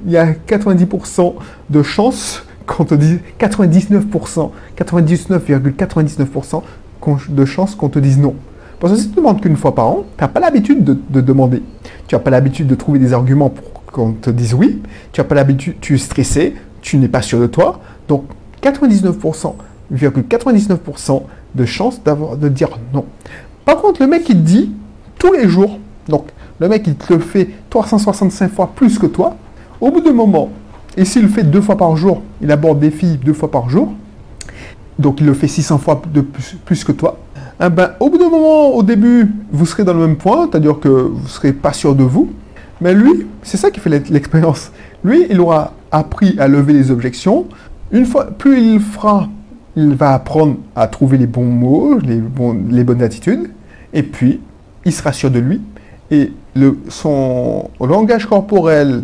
y 0.07 0.17
a 0.17 0.33
90% 0.33 1.35
de 1.71 1.83
chances 1.83 2.45
qu'on 2.67 2.85
te 2.85 2.95
dise 2.95 3.19
99%, 3.41 4.51
99,99% 4.79 6.63
de 7.29 7.45
chances 7.45 7.75
qu'on 7.75 7.89
te 7.89 7.99
dise 7.99 8.19
non. 8.19 8.35
Parce 8.81 8.93
que 8.93 8.99
si 9.01 9.09
tu 9.09 9.17
demandes 9.17 9.41
qu'une 9.41 9.57
fois 9.57 9.75
par 9.75 9.89
an, 9.89 10.05
tu 10.17 10.23
n'as 10.23 10.29
pas 10.29 10.41
l'habitude 10.41 10.85
de, 10.85 11.21
demander. 11.21 11.63
Tu 12.07 12.15
n'as 12.15 12.21
pas 12.21 12.31
l'habitude 12.31 12.67
de 12.67 12.75
trouver 12.75 12.99
des 12.99 13.13
arguments 13.13 13.51
pour 13.51 13.83
qu'on 13.93 14.13
te 14.13 14.31
dise 14.31 14.55
oui. 14.55 14.83
Tu 15.13 15.23
pas 15.23 15.35
l'habitude, 15.35 15.75
tu 15.81 15.95
es 15.95 15.99
stressé, 15.99 16.55
tu 16.81 16.97
n'es 16.99 17.09
pas 17.09 17.23
sûr 17.23 17.41
de 17.41 17.47
toi. 17.47 17.81
Donc 18.07 18.25
99%, 18.63 19.55
99% 19.93 21.23
de 21.55 21.65
chances 21.65 22.03
d'avoir 22.03 22.37
de 22.37 22.49
dire 22.49 22.69
non. 22.93 23.05
Par 23.65 23.79
contre, 23.81 24.03
le 24.03 24.09
mec 24.09 24.29
il 24.29 24.37
te 24.37 24.41
dit 24.41 24.73
tous 25.19 25.33
les 25.33 25.49
jours, 25.49 25.79
donc 26.09 26.27
le 26.61 26.69
mec 26.69 26.87
il 26.87 26.95
te 26.95 27.13
le 27.13 27.21
fait 27.21 27.49
365 27.71 28.53
fois 28.53 28.71
plus 28.75 28.99
que 28.99 29.07
toi, 29.07 29.37
au 29.81 29.91
bout 29.91 30.01
d'un 30.01 30.13
moment, 30.13 30.51
et 30.97 31.05
s'il 31.05 31.23
le 31.23 31.29
fait 31.29 31.45
deux 31.45 31.61
fois 31.61 31.77
par 31.77 31.97
jour, 31.97 32.23
il 32.41 32.51
aborde 32.51 32.81
des 32.81 32.91
filles 32.91 33.19
deux 33.23 33.33
fois 33.33 33.51
par 33.51 33.69
jour, 33.69 33.93
donc 34.99 35.21
il 35.21 35.27
le 35.27 35.35
fait 35.35 35.49
600 35.49 35.79
fois 35.79 36.03
plus, 36.65 36.85
que 36.85 36.93
toi, 36.93 37.19
eh 37.61 37.69
ben, 37.69 37.93
au 38.01 38.11
bout 38.11 38.19
d'un 38.19 38.31
moment, 38.31 38.75
au 38.75 38.83
début, 38.83 39.31
vous 39.51 39.67
serez 39.67 39.85
dans 39.85 39.95
le 39.95 40.07
même 40.07 40.17
point, 40.17 40.49
c'est-à-dire 40.51 40.79
que 40.79 40.89
vous 40.89 41.23
ne 41.23 41.29
serez 41.29 41.53
pas 41.53 41.73
sûr 41.73 41.95
de 41.95 42.05
vous, 42.05 42.31
mais 42.81 42.95
lui, 42.95 43.27
c'est 43.43 43.57
ça 43.57 43.71
qui 43.71 43.81
fait 43.81 43.91
l'expérience. 44.11 44.71
Lui, 45.03 45.27
il 45.31 45.41
aura 45.41 45.73
appris 45.91 46.37
à 46.39 46.49
lever 46.49 46.73
les 46.73 46.91
objections. 46.91 47.47
Plus 48.39 48.61
il 48.61 48.81
fera, 48.81 49.29
il 49.77 49.95
va 49.95 50.15
apprendre 50.15 50.57
à 50.77 50.87
trouver 50.87 51.19
les 51.19 51.27
bons 51.27 51.45
mots, 51.45 51.99
les, 51.99 52.85
bonnes 52.85 53.03
attitudes, 53.03 53.51
et 53.93 54.03
puis 54.03 54.41
il 54.85 54.93
sera 54.93 55.13
sûr 55.13 55.31
de 55.31 55.39
lui. 55.39 55.61
Et 56.11 56.33
son 56.89 57.71
langage 57.81 58.27
corporel, 58.27 59.03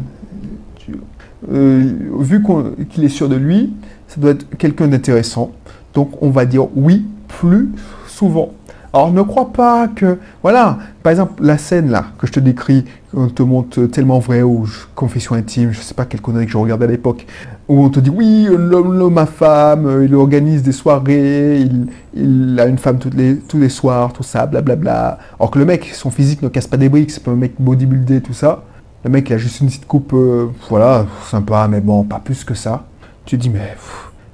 euh, 1.52 1.92
vu 2.20 2.42
qu'il 2.90 3.04
est 3.04 3.08
sûr 3.08 3.28
de 3.28 3.36
lui, 3.36 3.72
ça 4.08 4.20
doit 4.20 4.30
être 4.30 4.48
quelqu'un 4.56 4.86
d'intéressant. 4.86 5.50
Donc 5.94 6.10
on 6.22 6.30
va 6.30 6.44
dire 6.44 6.66
oui 6.76 7.04
plus 7.28 7.70
souvent. 8.06 8.52
Alors 8.92 9.12
ne 9.12 9.22
crois 9.22 9.52
pas 9.52 9.88
que, 9.88 10.18
voilà, 10.40 10.78
par 11.02 11.10
exemple 11.10 11.42
la 11.44 11.58
scène 11.58 11.90
là 11.90 12.06
que 12.16 12.28
je 12.28 12.32
te 12.32 12.38
décris, 12.38 12.84
on 13.12 13.26
te 13.26 13.42
montre 13.42 13.86
tellement 13.86 14.20
vrai 14.20 14.42
ou 14.42 14.68
confession 14.94 15.34
intime, 15.34 15.72
je 15.72 15.80
sais 15.80 15.94
pas 15.94 16.04
quelle 16.04 16.20
connerie 16.20 16.46
que 16.46 16.52
je 16.52 16.56
regardais 16.56 16.84
à 16.84 16.88
l'époque, 16.88 17.26
où 17.66 17.82
on 17.82 17.88
te 17.88 17.98
dit 17.98 18.10
oui, 18.10 18.46
l'homme 18.48 19.12
ma 19.12 19.26
femme, 19.26 20.04
il 20.04 20.14
organise 20.14 20.62
des 20.62 20.70
soirées, 20.70 21.66
il, 22.14 22.60
a 22.60 22.66
une 22.66 22.78
femme 22.78 22.98
toutes 22.98 23.14
les, 23.14 23.36
tous 23.36 23.58
les 23.58 23.68
soirs, 23.68 24.12
tout 24.12 24.22
ça, 24.22 24.46
blablabla. 24.46 25.18
Alors 25.40 25.50
que 25.50 25.58
le 25.58 25.64
mec, 25.64 25.90
son 25.92 26.12
physique 26.12 26.42
ne 26.42 26.48
casse 26.48 26.68
pas 26.68 26.76
des 26.76 26.88
briques, 26.88 27.10
c'est 27.10 27.22
pas 27.22 27.32
un 27.32 27.36
mec 27.36 27.54
bodybuildé, 27.58 28.20
tout 28.20 28.32
ça. 28.32 28.62
Le 29.04 29.10
mec, 29.10 29.28
il 29.28 29.32
a 29.32 29.38
juste 29.38 29.60
une 29.60 29.66
petite 29.66 29.86
coupe, 29.86 30.12
euh, 30.14 30.46
voilà, 30.70 31.06
sympa, 31.28 31.66
mais 31.68 31.80
bon, 31.80 32.04
pas 32.04 32.20
plus 32.20 32.44
que 32.44 32.54
ça. 32.54 32.84
Tu 33.26 33.36
te 33.36 33.42
dis, 33.42 33.50
mais 33.50 33.76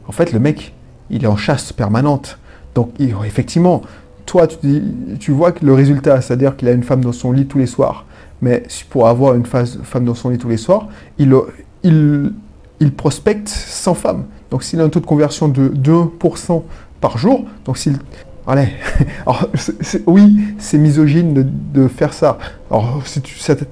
en 0.07 0.12
fait, 0.12 0.33
le 0.33 0.38
mec, 0.38 0.75
il 1.11 1.25
est 1.25 1.29
en 1.29 1.37
chasse 1.37 1.73
permanente. 1.73 2.38
Donc, 2.75 2.93
effectivement, 3.00 3.83
toi, 4.26 4.47
tu, 4.47 5.33
vois 5.33 5.52
que 5.52 5.64
le 5.67 5.75
résultat, 5.75 6.21
c'est-à-dire 6.21 6.57
qu'il 6.57 6.69
a 6.69 6.73
une 6.73 6.85
femme 6.85 7.02
dans 7.02 7.12
son 7.12 7.33
lit 7.33 7.47
tous 7.47 7.59
les 7.59 7.67
soirs. 7.67 8.07
mais 8.43 8.62
pour 8.88 9.09
avoir 9.09 9.35
une 9.35 9.45
femme 9.45 10.05
dans 10.05 10.14
son 10.14 10.31
lit 10.31 10.38
tous 10.38 10.49
les 10.49 10.57
soirs, 10.57 10.87
il, 11.19 12.93
prospecte 12.97 13.49
100 13.49 13.95
femmes. 13.95 14.25
Donc 14.50 14.62
s'il 14.62 14.81
a 14.81 14.85
un 14.85 14.88
taux 14.88 15.00
de 15.00 15.07
conversion 15.07 15.49
de 15.49 15.69
2% 15.69 16.62
par 17.00 17.19
jour, 17.19 17.45
donc 17.64 17.79
s'il... 17.79 17.99
Allez, 18.47 18.69
oui, 20.07 20.38
c'est 20.59 20.79
misogyne 20.79 21.52
de, 21.73 21.88
faire 21.88 22.12
ça. 22.12 22.38
Alors 22.71 23.02
si 23.05 23.21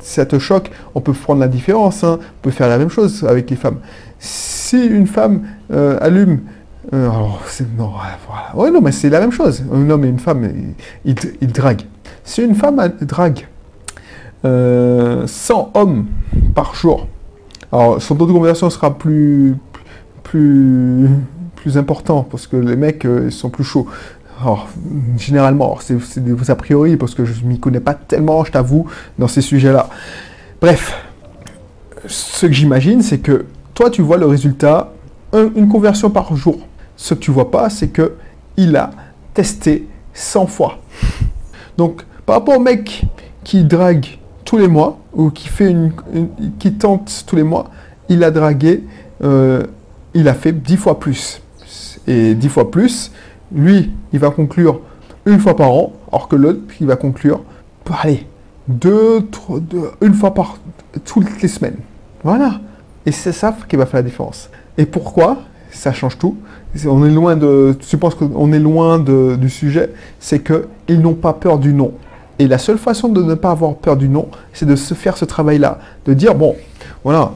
ça, 0.00 0.26
te 0.26 0.38
choque, 0.38 0.70
on 0.94 1.00
peut 1.00 1.12
prendre 1.12 1.40
la 1.40 1.48
différence, 1.48 2.04
hein. 2.04 2.18
on 2.20 2.42
peut 2.42 2.50
faire 2.50 2.68
la 2.68 2.78
même 2.78 2.90
chose 2.90 3.24
avec 3.28 3.48
les 3.48 3.56
femmes. 3.56 3.78
Si 4.18 4.84
une 4.86 5.06
femme 5.06 5.42
euh, 5.72 5.98
allume 6.00 6.40
euh, 6.94 7.10
alors, 7.10 7.42
c'est, 7.46 7.66
non, 7.76 7.90
voilà. 8.26 8.56
Ouais, 8.56 8.70
non, 8.70 8.80
mais 8.80 8.92
c'est 8.92 9.10
la 9.10 9.20
même 9.20 9.32
chose. 9.32 9.62
Un 9.72 9.90
homme 9.90 10.04
et 10.04 10.08
une 10.08 10.18
femme, 10.18 10.48
ils, 11.04 11.14
ils, 11.40 11.52
draguent. 11.52 11.84
Si 12.24 12.42
une 12.42 12.54
femme 12.54 12.92
drague 13.02 13.46
100 14.42 14.46
euh, 14.46 15.26
hommes 15.74 16.06
par 16.54 16.74
jour, 16.74 17.06
alors 17.72 18.00
son 18.00 18.14
taux 18.16 18.26
de 18.26 18.32
conversion 18.32 18.70
sera 18.70 18.96
plus, 18.96 19.56
plus, 20.22 21.08
plus 21.56 21.76
important 21.76 22.22
parce 22.22 22.46
que 22.46 22.56
les 22.56 22.76
mecs 22.76 23.06
sont 23.30 23.50
plus 23.50 23.64
chauds. 23.64 23.86
Alors, 24.40 24.68
généralement, 25.18 25.76
c'est, 25.80 26.24
des 26.24 26.50
a 26.50 26.54
priori 26.54 26.96
parce 26.96 27.14
que 27.14 27.24
je 27.24 27.44
m'y 27.44 27.58
connais 27.58 27.80
pas 27.80 27.94
tellement, 27.94 28.44
je 28.44 28.52
t'avoue, 28.52 28.86
dans 29.18 29.28
ces 29.28 29.42
sujets-là. 29.42 29.90
Bref, 30.60 30.96
ce 32.06 32.46
que 32.46 32.52
j'imagine, 32.52 33.02
c'est 33.02 33.18
que 33.18 33.46
toi, 33.74 33.90
tu 33.90 34.00
vois 34.00 34.16
le 34.16 34.26
résultat, 34.26 34.92
une 35.34 35.68
conversion 35.68 36.08
par 36.08 36.34
jour. 36.34 36.67
Ce 36.98 37.14
que 37.14 37.20
tu 37.20 37.30
vois 37.30 37.50
pas, 37.50 37.70
c'est 37.70 37.88
que 37.88 38.16
il 38.56 38.76
a 38.76 38.90
testé 39.32 39.86
100 40.14 40.46
fois. 40.48 40.80
Donc, 41.78 42.02
par 42.26 42.36
rapport 42.36 42.56
au 42.56 42.60
mec 42.60 43.04
qui 43.44 43.64
drague 43.64 44.18
tous 44.44 44.58
les 44.58 44.66
mois, 44.66 44.98
ou 45.14 45.30
qui, 45.30 45.48
fait 45.48 45.70
une, 45.70 45.92
qui 46.58 46.72
tente 46.72 47.24
tous 47.26 47.36
les 47.36 47.44
mois, 47.44 47.70
il 48.08 48.24
a 48.24 48.30
dragué, 48.30 48.82
euh, 49.22 49.62
il 50.12 50.28
a 50.28 50.34
fait 50.34 50.52
10 50.52 50.76
fois 50.76 50.98
plus. 50.98 51.40
Et 52.06 52.34
10 52.34 52.48
fois 52.48 52.70
plus, 52.70 53.12
lui, 53.52 53.92
il 54.12 54.18
va 54.18 54.30
conclure 54.30 54.80
une 55.24 55.38
fois 55.38 55.54
par 55.54 55.70
an, 55.70 55.92
alors 56.10 56.26
que 56.28 56.36
l'autre, 56.36 56.60
il 56.80 56.86
va 56.86 56.96
conclure, 56.96 57.42
allez, 58.02 58.26
deux, 58.66 59.26
trois, 59.30 59.60
deux, 59.60 59.90
une 60.00 60.14
fois 60.14 60.34
par 60.34 60.58
toutes 61.04 61.40
les 61.40 61.48
semaines. 61.48 61.78
Voilà. 62.24 62.60
Et 63.06 63.12
c'est 63.12 63.32
ça 63.32 63.56
qui 63.68 63.76
va 63.76 63.86
faire 63.86 64.00
la 64.00 64.02
différence. 64.02 64.50
Et 64.76 64.84
pourquoi? 64.84 65.38
Ça 65.70 65.92
change 65.92 66.18
tout. 66.18 66.36
On 66.86 67.04
est 67.04 67.10
loin 67.10 67.36
de. 67.36 67.76
Tu 67.86 67.96
penses 67.98 68.14
qu'on 68.14 68.52
est 68.52 68.58
loin 68.58 68.98
du 68.98 69.50
sujet 69.50 69.90
C'est 70.20 70.40
qu'ils 70.40 71.00
n'ont 71.00 71.14
pas 71.14 71.32
peur 71.32 71.58
du 71.58 71.72
non. 71.72 71.92
Et 72.38 72.46
la 72.46 72.58
seule 72.58 72.78
façon 72.78 73.08
de 73.08 73.22
ne 73.22 73.34
pas 73.34 73.50
avoir 73.50 73.74
peur 73.74 73.96
du 73.96 74.08
non, 74.08 74.28
c'est 74.52 74.66
de 74.66 74.76
se 74.76 74.94
faire 74.94 75.16
ce 75.16 75.24
travail-là. 75.24 75.80
De 76.06 76.14
dire, 76.14 76.36
bon, 76.36 76.54
voilà, 77.02 77.32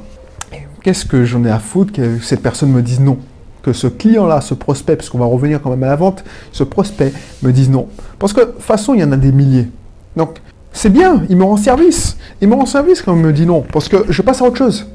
qu'est-ce 0.82 1.04
que 1.04 1.24
j'en 1.24 1.44
ai 1.44 1.50
à 1.50 1.58
foutre 1.58 1.92
que 1.92 2.20
cette 2.20 2.40
personne 2.40 2.70
me 2.70 2.82
dise 2.82 3.00
non? 3.00 3.18
Que 3.62 3.72
ce 3.72 3.88
client-là, 3.88 4.40
ce 4.40 4.54
prospect, 4.54 4.96
parce 4.96 5.08
qu'on 5.08 5.18
va 5.18 5.26
revenir 5.26 5.60
quand 5.60 5.70
même 5.70 5.82
à 5.82 5.88
la 5.88 5.96
vente, 5.96 6.24
ce 6.52 6.62
prospect 6.62 7.12
me 7.42 7.52
dise 7.52 7.68
non. 7.68 7.88
Parce 8.18 8.32
que 8.32 8.40
de 8.40 8.46
toute 8.46 8.62
façon, 8.62 8.94
il 8.94 9.00
y 9.00 9.04
en 9.04 9.10
a 9.12 9.16
des 9.16 9.32
milliers. 9.32 9.68
Donc, 10.14 10.40
c'est 10.72 10.90
bien, 10.90 11.22
il 11.28 11.36
me 11.36 11.44
rend 11.44 11.56
service. 11.56 12.16
Il 12.40 12.48
me 12.48 12.54
rend 12.54 12.66
service 12.66 13.02
quand 13.02 13.14
il 13.16 13.22
me 13.22 13.32
dit 13.32 13.46
non, 13.46 13.64
parce 13.72 13.88
que 13.88 14.04
je 14.08 14.22
passe 14.22 14.40
à 14.40 14.44
autre 14.44 14.56
chose. 14.56 14.86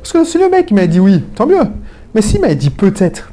Parce 0.00 0.12
que 0.12 0.24
si 0.24 0.38
le 0.38 0.48
mec 0.48 0.70
m'a 0.70 0.86
dit 0.86 1.00
oui, 1.00 1.24
tant 1.34 1.46
mieux. 1.46 1.64
Mais 2.14 2.22
s'il 2.22 2.40
m'a 2.40 2.54
dit 2.54 2.70
peut-être, 2.70 3.32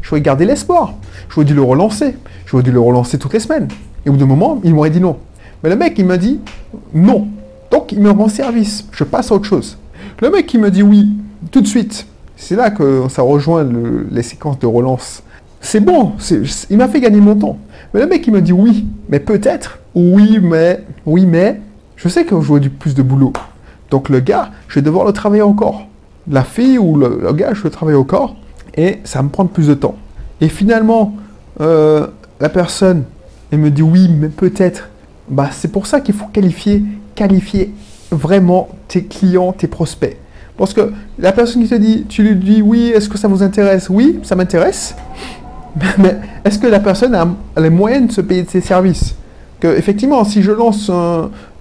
j'aurais 0.00 0.20
gardé 0.20 0.44
l'espoir. 0.44 0.94
J'aurais 1.28 1.44
dû 1.44 1.54
le 1.54 1.62
relancer. 1.62 2.16
J'aurais 2.46 2.62
dû 2.62 2.72
le 2.72 2.80
relancer 2.80 3.18
toutes 3.18 3.32
les 3.32 3.40
semaines. 3.40 3.68
Et 4.04 4.08
au 4.08 4.12
bout 4.12 4.18
d'un 4.18 4.26
moment, 4.26 4.60
il 4.64 4.74
m'aurait 4.74 4.90
dit 4.90 5.00
non. 5.00 5.18
Mais 5.62 5.70
le 5.70 5.76
mec, 5.76 5.94
il 5.98 6.06
m'a 6.06 6.16
dit 6.16 6.40
non. 6.94 7.28
Donc, 7.70 7.92
il 7.92 8.00
me 8.00 8.10
rend 8.10 8.28
service. 8.28 8.86
Je 8.92 9.04
passe 9.04 9.32
à 9.32 9.34
autre 9.34 9.46
chose. 9.46 9.78
Le 10.20 10.30
mec 10.30 10.46
qui 10.46 10.58
me 10.58 10.70
dit 10.70 10.82
oui, 10.82 11.08
tout 11.50 11.60
de 11.60 11.66
suite, 11.66 12.06
c'est 12.36 12.56
là 12.56 12.70
que 12.70 13.06
ça 13.08 13.22
rejoint 13.22 13.66
les 14.10 14.22
séquences 14.22 14.58
de 14.58 14.66
relance. 14.66 15.22
C'est 15.60 15.80
bon, 15.80 16.12
il 16.70 16.76
m'a 16.76 16.88
fait 16.88 17.00
gagner 17.00 17.20
mon 17.20 17.36
temps. 17.36 17.56
Mais 17.94 18.00
le 18.00 18.06
mec, 18.06 18.26
il 18.26 18.32
me 18.32 18.42
dit 18.42 18.52
oui, 18.52 18.86
mais 19.08 19.20
peut-être, 19.20 19.78
oui, 19.94 20.38
mais, 20.42 20.84
oui, 21.06 21.24
mais, 21.24 21.60
je 21.96 22.08
sais 22.08 22.24
que 22.24 22.40
j'aurai 22.40 22.60
du 22.60 22.70
plus 22.70 22.94
de 22.94 23.02
boulot. 23.02 23.32
Donc 23.90 24.08
le 24.08 24.20
gars, 24.20 24.50
je 24.68 24.76
vais 24.76 24.82
devoir 24.82 25.06
le 25.06 25.12
travailler 25.12 25.42
encore. 25.42 25.86
La 26.30 26.44
fille 26.44 26.78
ou 26.78 26.96
le, 26.96 27.32
gars, 27.32 27.52
je 27.54 27.64
le 27.64 27.70
travailler 27.70 27.98
encore, 27.98 28.36
et 28.76 28.98
ça 29.04 29.22
me 29.22 29.28
prendre 29.28 29.50
plus 29.50 29.68
de 29.68 29.74
temps. 29.74 29.96
Et 30.40 30.48
finalement, 30.48 31.16
euh, 31.60 32.06
la 32.40 32.48
personne, 32.48 33.04
elle 33.50 33.58
me 33.58 33.70
dit 33.70 33.82
oui, 33.82 34.08
mais 34.08 34.28
peut-être. 34.28 34.88
Bah, 35.28 35.50
c'est 35.52 35.68
pour 35.70 35.86
ça 35.86 36.00
qu'il 36.00 36.14
faut 36.14 36.26
qualifier, 36.26 36.82
qualifier 37.14 37.72
vraiment 38.10 38.68
tes 38.88 39.04
clients, 39.04 39.52
tes 39.52 39.66
prospects. 39.66 40.16
Parce 40.56 40.74
que 40.74 40.92
la 41.18 41.32
personne 41.32 41.62
qui 41.62 41.68
te 41.68 41.74
dit, 41.74 42.04
tu 42.08 42.22
lui 42.22 42.36
dis 42.36 42.62
oui, 42.62 42.92
est-ce 42.94 43.08
que 43.08 43.18
ça 43.18 43.28
vous 43.28 43.42
intéresse? 43.42 43.88
Oui, 43.88 44.20
ça 44.22 44.36
m'intéresse. 44.36 44.94
Mais 45.98 46.18
est-ce 46.44 46.58
que 46.58 46.66
la 46.66 46.80
personne 46.80 47.14
a, 47.14 47.26
les 47.58 47.70
moyens 47.70 48.08
de 48.08 48.12
se 48.12 48.20
payer 48.20 48.42
de 48.42 48.50
ses 48.50 48.60
services? 48.60 49.14
Que 49.60 49.68
effectivement, 49.68 50.24
si 50.24 50.42
je 50.42 50.52
lance 50.52 50.90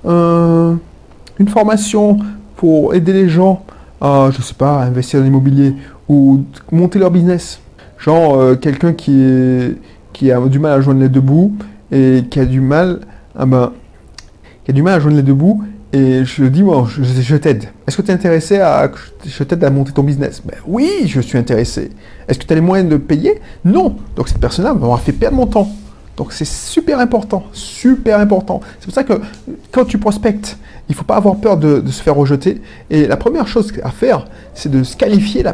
une 0.04 1.48
formation 1.48 2.20
pour 2.58 2.94
aider 2.94 3.14
les 3.14 3.30
gens 3.30 3.64
à, 4.02 4.30
je 4.32 4.42
sais 4.42 4.54
pas, 4.54 4.82
investir 4.82 5.20
dans 5.20 5.26
l'immobilier 5.26 5.76
ou 6.10 6.44
monter 6.72 7.00
leur 7.00 7.12
business, 7.12 7.62
genre 7.98 8.40
euh, 8.40 8.56
quelqu'un 8.56 8.94
qui, 8.94 9.78
qui 10.12 10.32
a 10.32 10.40
du 10.42 10.60
mal 10.60 10.74
à 10.74 10.82
joindre 10.82 11.02
les 11.02 11.10
deux 11.10 11.22
bouts 11.22 11.54
et 11.92 12.24
qui 12.30 12.40
a 12.40 12.46
du 12.46 12.60
mal, 12.60 13.02
ah 13.38 13.46
ben, 13.46 13.72
qui 14.66 14.72
a 14.72 14.74
du 14.74 14.82
mal 14.82 14.96
à 14.96 15.00
joindre 15.00 15.18
les 15.18 15.24
deux 15.24 15.34
bouts 15.34 15.64
et 15.94 16.24
je 16.24 16.46
dis, 16.46 16.64
bon, 16.64 16.86
je, 16.86 17.36
t'aide. 17.36 17.66
Est-ce 17.86 17.98
que 17.98 18.02
tu 18.02 18.12
es 18.12 18.14
intéressé 18.14 18.60
à. 18.60 18.90
Je 19.26 19.44
t'aide 19.44 19.62
à 19.64 19.70
monter 19.70 19.92
ton 19.92 20.04
business? 20.04 20.42
Ben, 20.44 20.56
Oui, 20.66 21.04
je 21.06 21.20
suis 21.20 21.38
intéressé. 21.38 21.92
Est-ce 22.28 22.40
que 22.40 22.46
tu 22.46 22.54
as 22.54 22.56
les 22.56 22.62
moyens 22.62 22.90
de 22.90 22.96
payer? 22.96 23.42
Non. 23.66 23.98
Donc 24.16 24.30
cette 24.30 24.40
personne-là 24.40 24.74
m'aura 24.74 24.98
fait 25.00 25.12
perdre 25.12 25.36
mon 25.36 25.48
temps. 25.48 25.70
Donc 26.22 26.34
c'est 26.34 26.46
super 26.46 27.00
important, 27.00 27.46
super 27.52 28.20
important. 28.20 28.62
C'est 28.80 28.86
pour 28.86 28.94
ça 28.94 29.04
que 29.04 29.20
quand 29.72 29.86
tu 29.86 29.98
prospectes, 29.98 30.56
il 30.88 30.92
ne 30.92 30.96
faut 30.96 31.04
pas 31.04 31.16
avoir 31.16 31.38
peur 31.38 31.58
de, 31.58 31.82
se 31.88 32.04
faire 32.04 32.14
rejeter. 32.16 32.62
Et 32.92 33.08
la 33.08 33.18
première 33.18 33.48
chose 33.48 33.74
à 33.82 33.90
faire, 33.90 34.28
c'est 34.54 34.70
de 34.70 34.84
se 34.84 34.96
qualifier 34.96 35.42
la, 35.42 35.54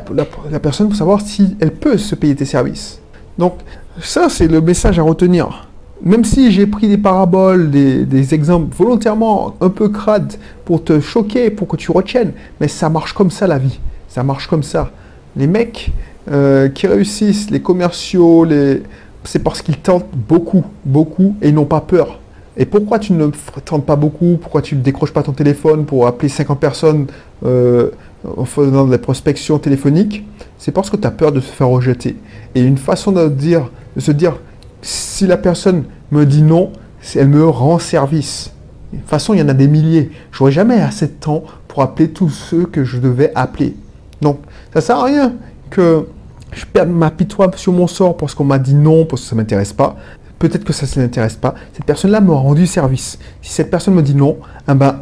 personne 0.60 0.90
pour 0.90 0.98
savoir 0.98 1.22
si 1.22 1.56
elle 1.62 1.72
peut 1.72 1.98
se 1.98 2.16
payer 2.16 2.36
tes 2.36 2.44
services. 2.44 3.00
Donc 3.38 3.54
ça, 4.02 4.28
c'est 4.28 4.50
le 4.50 4.60
message 4.60 5.00
à 5.00 5.04
retenir 5.04 5.70
même 6.04 6.26
si 6.26 6.52
j'ai 6.52 6.68
pris 6.68 6.90
des 6.90 6.98
paraboles, 6.98 7.72
des, 7.72 8.34
exemples 8.34 8.76
volontairement 8.76 9.56
un 9.62 9.70
peu 9.70 9.88
crades 9.88 10.34
pour 10.66 10.84
te 10.84 11.00
choquer, 11.00 11.50
pour 11.50 11.70
que 11.70 11.78
tu 11.78 11.92
retiennes, 11.92 12.34
mais 12.60 12.68
ça 12.68 12.90
marche 12.90 13.14
comme 13.14 13.32
ça 13.32 13.48
la 13.48 13.58
vie. 13.58 13.80
Ça 14.10 14.22
marche 14.22 14.48
comme 14.48 14.62
ça. 14.64 14.92
Les 15.36 15.48
mecs 15.48 15.92
euh, 16.30 16.68
qui 16.68 16.88
réussissent, 16.88 17.50
les 17.52 17.62
commerciaux, 17.62 18.44
les... 18.44 18.84
c'est 19.28 19.40
parce 19.40 19.62
qu'ils 19.62 19.78
tentent 19.78 20.08
beaucoup, 20.14 20.64
beaucoup 20.86 21.36
et 21.42 21.52
n'ont 21.52 21.66
pas 21.66 21.82
peur. 21.82 22.20
Et 22.56 22.66
pourquoi 22.66 22.98
tu 22.98 23.14
ne 23.14 23.28
tentes 23.66 23.86
pas 23.86 23.98
beaucoup? 23.98 24.38
Pourquoi 24.42 24.62
tu 24.62 24.76
ne 24.76 24.82
décroches 24.82 25.12
pas 25.12 25.22
ton 25.22 25.34
téléphone 25.34 25.86
pour 25.86 26.08
appeler 26.08 26.30
50 26.30 26.60
personnes 26.60 27.08
euh, 27.46 27.92
en 28.38 28.46
faisant 28.46 28.86
de 28.86 28.92
la 28.92 28.98
prospection 28.98 29.60
téléphonique 29.60 30.26
C'est 30.58 30.72
parce 30.72 30.90
que 30.90 30.96
tu 30.96 31.06
as 31.06 31.12
peur 31.12 31.32
de 31.32 31.42
se 31.42 31.52
faire 31.52 31.68
rejeter. 31.68 32.16
Et 32.56 32.62
une 32.62 32.78
façon 32.78 33.12
de, 33.12 33.28
dire, 33.28 33.70
de 33.96 34.02
se 34.02 34.12
dire, 34.12 34.38
si 34.82 35.28
la 35.28 35.38
personne 35.38 35.84
me 36.12 36.26
dit 36.26 36.42
non, 36.42 36.72
elle 37.14 37.28
me 37.28 37.46
rend 37.46 37.80
service. 37.80 38.52
De 38.94 38.98
toute 38.98 39.10
façon, 39.10 39.34
il 39.34 39.42
y 39.42 39.44
en 39.44 39.50
a 39.50 39.54
des 39.54 39.68
milliers. 39.68 40.10
Je 40.32 40.42
n'aurai 40.42 40.54
jamais 40.54 40.80
assez 40.80 41.08
de 41.08 41.12
temps 41.12 41.44
pour 41.68 41.84
appeler 41.84 42.10
tous 42.10 42.30
ceux 42.30 42.66
que 42.66 42.86
je 42.86 42.98
devais 42.98 43.34
appeler. 43.36 43.76
Donc, 44.22 44.40
ça 44.74 44.80
ne 44.80 44.82
sert 44.82 44.98
à 44.98 45.04
rien 45.04 45.34
que 45.70 46.08
je 46.54 46.66
perde 46.66 46.90
ma 46.90 47.12
pitoie 47.12 47.52
sur 47.56 47.74
mon 47.74 47.88
sort 47.88 48.18
parce 48.18 48.34
qu'on 48.34 48.44
m'a 48.44 48.60
dit 48.60 48.76
non, 48.76 49.06
parce 49.06 49.22
que 49.24 49.28
ça 49.30 49.36
ne 49.36 49.42
m'intéresse 49.42 49.74
pas. 49.74 49.98
Peut-être 50.40 50.64
que 50.64 50.74
ça 50.74 50.86
ne 50.86 50.92
s'intéresse 50.92 51.36
pas. 51.36 51.56
Cette 51.74 51.86
personne-là 51.86 52.22
m'a 52.22 52.34
rendu 52.34 52.68
service. 52.68 53.20
Si 53.42 53.52
cette 53.52 53.70
personne 53.70 53.96
me 53.96 54.02
dit 54.02 54.16
non, 54.16 54.38
eh 54.70 54.74
ben, 54.74 55.02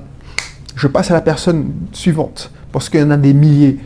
je 0.75 0.88
passe 0.88 1.12
à 1.12 1.14
la 1.14 1.22
personne 1.22 1.72
suivante. 1.92 2.52
Parce 2.72 2.90
qu'il 2.90 3.00
y 3.00 3.04
en 3.04 3.12
a 3.12 3.18
des 3.18 3.34
milliers. 3.34 3.80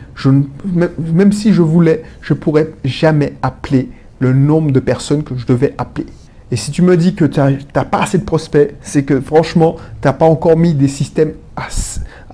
Même 0.98 1.32
si 1.32 1.52
je 1.52 1.62
voulais, 1.62 2.02
je 2.20 2.34
ne 2.34 2.38
pourrais 2.38 2.70
jamais 2.84 3.34
appeler 3.42 3.90
le 4.18 4.32
nombre 4.32 4.70
de 4.70 4.80
personnes 4.80 5.22
que 5.22 5.36
je 5.36 5.46
devais 5.46 5.74
appeler. 5.78 6.06
Et 6.52 6.56
si 6.56 6.72
tu 6.72 6.82
me 6.82 6.96
dis 6.96 7.14
que 7.14 7.24
tu 7.24 7.40
n'as 7.40 7.84
pas 7.84 8.02
assez 8.02 8.18
de 8.18 8.24
prospects, 8.24 8.74
c'est 8.82 9.04
que 9.04 9.20
franchement, 9.20 9.76
tu 10.02 10.08
n'as 10.08 10.12
pas 10.12 10.26
encore 10.26 10.56
mis 10.56 10.74
des 10.74 10.88
systèmes 10.88 11.32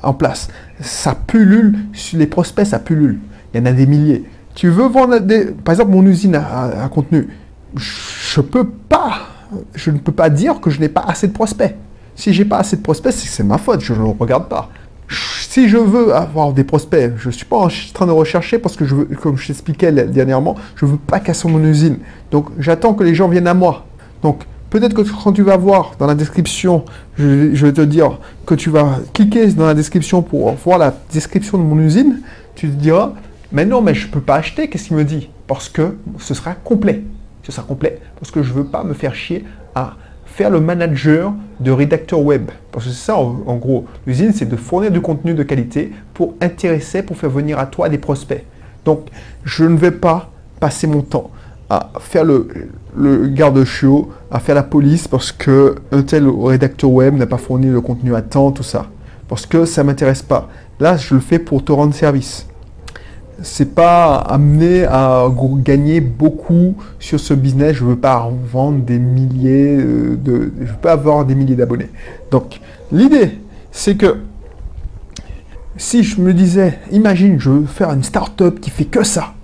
en 0.03 0.15
place. 0.15 0.49
Ça 0.81 1.15
pullule, 1.15 1.77
les 2.15 2.27
prospects, 2.27 2.67
ça 2.67 2.79
pullule. 2.79 3.19
Il 3.53 3.61
y 3.61 3.63
en 3.63 3.67
a 3.67 3.73
des 3.73 3.87
milliers. 3.87 4.25
Tu 4.57 4.69
veux 4.69 4.89
vendre 4.89 5.19
des... 5.21 5.45
Par 5.45 5.75
exemple, 5.75 5.93
mon 5.93 6.05
usine 6.05 6.35
à, 6.35 6.89
contenu, 6.91 7.29
je 7.77 8.41
peux 8.41 8.67
pas, 8.67 9.21
je 9.75 9.93
ne 9.93 9.99
peux 9.99 10.13
pas 10.13 10.29
dire 10.29 10.61
que 10.61 10.71
je 10.71 10.81
n'ai 10.81 10.89
pas 10.89 11.05
assez 11.07 11.29
de 11.29 11.33
prospects. 11.33 11.77
Si 12.17 12.33
j'ai 12.33 12.45
pas 12.45 12.59
assez 12.59 12.77
de 12.77 12.83
prospects, 12.83 13.13
c'est 13.13 13.45
ma 13.45 13.59
faute, 13.59 13.81
je 13.83 13.93
ne 13.93 14.03
regarde 14.19 14.49
pas 14.49 14.69
si 15.57 15.71
je 15.71 15.79
veux 15.79 16.15
avoir 16.15 16.53
des 16.53 16.65
prospects, 16.65 17.13
je 17.17 17.29
ne 17.29 17.33
suis 17.33 17.47
pas 17.47 17.57
en 17.57 17.69
train 17.95 18.07
de 18.07 18.11
rechercher 18.11 18.59
parce 18.59 18.77
que 18.77 18.85
je 18.85 18.95
veux, 18.95 19.05
comme 19.05 19.39
je 19.39 19.47
t'expliquais 19.47 19.91
dernièrement, 19.91 20.55
je 20.75 20.85
ne 20.85 20.91
veux 20.91 20.97
pas 20.99 21.19
casser 21.19 21.49
mon 21.49 21.65
usine. 21.65 21.97
Donc 22.31 22.49
j'attends 22.59 22.93
que 22.93 23.03
les 23.05 23.15
gens 23.15 23.27
viennent 23.27 23.47
à 23.47 23.55
moi. 23.55 23.87
Donc 24.23 24.45
Peut-être 24.69 24.95
que 24.95 25.03
quand 25.03 25.33
tu 25.33 25.43
vas 25.43 25.57
voir 25.57 25.93
dans 25.99 26.07
la 26.07 26.15
description, 26.15 26.85
je, 27.17 27.65
vais 27.65 27.73
te 27.73 27.81
dire 27.81 28.19
que 28.45 28.55
tu 28.55 28.69
vas 28.69 28.99
cliquer 29.15 29.47
dans 29.53 29.65
la 29.65 29.75
description 29.75 30.23
pour 30.23 30.53
voir 30.55 30.77
la 30.77 30.93
description 31.13 31.57
de 31.57 31.63
mon 31.63 31.79
usine, 31.79 32.21
tu 32.57 32.69
te 32.69 32.75
diras, 32.75 33.13
mais 33.53 33.65
non, 33.65 33.81
mais 33.81 33.95
je 33.95 34.07
ne 34.07 34.13
peux 34.13 34.21
pas 34.21 34.37
acheter, 34.37 34.69
qu'est-ce 34.69 34.89
qu'il 34.89 34.97
me 34.97 35.05
dit? 35.05 35.29
Parce 35.47 35.69
que 35.69 35.97
ce 36.19 36.35
sera 36.35 36.55
complet. 36.55 37.03
Ce 37.43 37.53
sera 37.53 37.63
complet 37.63 38.01
parce 38.19 38.33
que 38.33 38.43
je 38.43 38.51
ne 38.51 38.59
veux 38.59 38.65
pas 38.65 38.83
me 38.83 38.93
faire 38.93 39.15
chier 39.15 39.45
à 39.75 39.95
faire 40.25 40.51
le 40.51 40.61
manager 40.61 41.33
de 41.61 41.71
rédacteur 41.71 42.21
web. 42.21 42.51
Parce 42.73 42.87
que 42.87 42.91
c'est 42.91 43.05
ça, 43.07 43.17
en, 43.17 43.57
gros. 43.57 43.87
L'usine, 44.07 44.33
c'est 44.35 44.49
de 44.49 44.57
fournir 44.57 44.91
du 44.91 45.01
contenu 45.01 45.33
de 45.33 45.43
qualité 45.43 45.93
pour 46.13 46.35
intéresser, 46.41 47.03
pour 47.03 47.17
faire 47.17 47.31
venir 47.31 47.59
à 47.59 47.67
toi 47.67 47.89
des 47.89 47.99
prospects. 47.99 48.45
Donc, 48.85 49.07
je 49.45 49.65
ne 49.65 49.77
vais 49.77 49.93
pas 49.93 50.31
passer 50.61 50.87
mon 50.87 51.03
temps 51.03 51.31
à 51.71 51.91
faire 52.01 52.25
le, 52.25 52.49
le 52.97 53.29
garde-chiot, 53.29 54.11
à 54.31 54.41
faire 54.41 54.55
la 54.55 54.63
police 54.63 55.09
parce 55.09 55.33
que 55.33 55.77
un 55.91 56.03
tel 56.03 56.29
rédacteur 56.29 56.91
web 56.91 57.15
n'a 57.15 57.27
pas 57.27 57.39
fourni 57.39 57.69
le 57.69 57.81
contenu 57.81 58.15
à 58.15 58.23
temps, 58.23 58.51
tout 58.51 58.63
ça. 58.63 58.87
Parce 59.29 59.47
que 59.47 59.65
ça 59.65 59.83
ne 59.83 59.89
m'intéresse 59.89 60.23
pas. 60.23 60.49
Là, 60.79 60.97
je 60.97 61.15
le 61.15 61.21
fais 61.21 61.39
pour 61.39 61.65
te 61.65 61.73
rendre 61.73 61.95
service 61.95 62.47
c'est 63.43 63.75
pas 63.75 64.17
amené 64.17 64.85
à 64.85 65.27
gagner 65.59 66.01
beaucoup 66.01 66.75
sur 66.99 67.21
ce 67.21 67.35
business. 67.35 67.77
Je 67.77 67.85
veux 67.85 67.97
pas 67.97 68.31
vendre 68.51 68.85
des 68.85 68.99
milliers 68.99 69.77
euh, 69.79 70.17
de, 70.17 70.53
je 70.61 70.67
veux 70.67 70.79
pas 70.81 70.93
avoir 70.93 71.25
des 71.25 71.35
milliers 71.35 71.57
d'abonnés. 71.57 71.91
Donc, 72.31 72.61
l'idée, 72.93 73.39
c'est 73.71 73.97
que 73.97 74.17
si 75.77 76.03
je 76.03 76.21
me 76.21 76.33
disais, 76.33 76.79
imagine, 76.91 77.39
je 77.39 77.51
veux 77.51 77.67
faire 77.67 77.93
une 77.93 78.03
start-up 78.03 78.61
qui 78.61 78.71
fait 78.71 78.87
que 78.87 79.05
ça, 79.05 79.35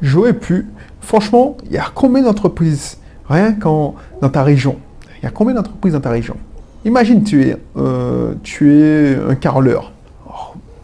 j'aurais 0.00 0.32
pu, 0.32 0.66
franchement, 1.00 1.56
il 1.66 1.72
y 1.72 1.78
a 1.78 1.86
combien 1.94 2.22
d'entreprises, 2.22 2.98
rien 3.28 3.52
qu'en 3.52 3.94
dans 4.20 4.28
ta 4.28 4.42
région, 4.42 4.76
il 5.20 5.24
y 5.24 5.28
a 5.28 5.30
combien 5.30 5.54
d'entreprises 5.54 5.92
dans 5.92 6.00
ta 6.00 6.10
région? 6.10 6.36
Imagine, 6.84 7.22
tu 7.22 7.42
es, 7.42 7.56
euh, 7.76 8.34
tu 8.42 8.72
es 8.74 9.16
un 9.16 9.36
carreleur 9.36 9.91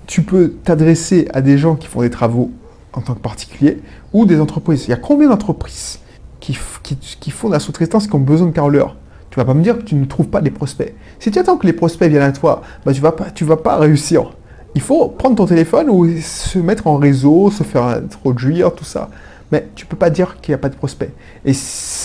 tu 0.09 0.23
peux 0.23 0.55
t'adresser 0.65 1.29
à 1.35 1.43
des 1.43 1.59
gens 1.59 1.77
qui 1.77 1.87
font 1.87 2.01
des 2.01 2.11
travaux 2.11 2.51
en 2.95 3.03
tant 3.03 3.15
que 3.15 3.21
particulier 3.21 3.83
ou 4.15 4.25
des 4.25 4.41
entreprises. 4.41 4.87
Il 4.87 4.91
y 4.91 4.95
a 4.95 4.97
combien 4.97 5.29
d'entreprises 5.29 6.01
qui, 6.41 6.55
font 6.55 7.49
de 7.49 7.53
la 7.53 7.61
sous-traitance 7.61 8.07
qui 8.07 8.15
ont 8.15 8.21
besoin 8.21 8.49
de 8.49 8.53
caroleurs 8.53 8.97
Tu 9.31 9.37
vas 9.37 9.45
pas 9.45 9.53
me 9.53 9.63
dire 9.63 9.77
que 9.77 9.83
tu 9.83 9.95
ne 9.95 10.07
trouves 10.07 10.29
pas 10.29 10.41
des 10.41 10.51
prospects. 10.51 10.95
Si 11.19 11.31
tu 11.31 11.39
attends 11.39 11.59
que 11.59 11.67
les 11.67 11.75
prospects 11.75 12.09
viennent 12.09 12.23
à 12.23 12.33
toi, 12.33 12.63
bah, 12.87 12.95
tu 12.95 13.03
vas 13.03 13.15
vas 13.43 13.57
pas 13.59 13.77
réussir. 13.77 14.33
Il 14.75 14.81
faut 14.81 15.09
prendre 15.09 15.37
ton 15.37 15.45
téléphone 15.45 15.91
ou 15.91 16.09
se 16.23 16.59
mettre 16.59 16.87
en 16.87 16.97
réseau, 16.97 17.51
se 17.51 17.63
faire 17.63 17.85
introduire, 17.85 18.75
tout 18.75 18.85
ça. 18.85 19.11
Mais 19.53 19.69
tu 19.75 19.85
peux 19.85 19.97
pas 19.97 20.09
dire 20.09 20.41
qu'il 20.41 20.53
n'y 20.53 20.55
a 20.55 20.59
pas 20.59 20.71
de 20.71 20.77
prospects. 20.77 21.11
Et 21.45 21.53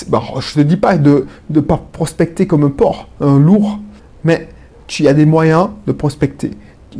bah, 0.09 0.21
je 0.39 0.53
te 0.55 0.59
dis 0.59 0.77
pas 0.77 0.97
de 0.97 1.25
ne 1.49 1.59
pas 1.61 1.81
prospecter 1.93 2.47
comme 2.47 2.65
un 2.65 2.69
porc, 2.69 3.07
un 3.21 3.39
lourd, 3.39 3.79
mais 4.25 4.49
tu 4.87 5.07
as 5.07 5.13
des 5.13 5.25
moyens 5.25 5.69
de 5.87 5.93
prospecter 5.93 6.51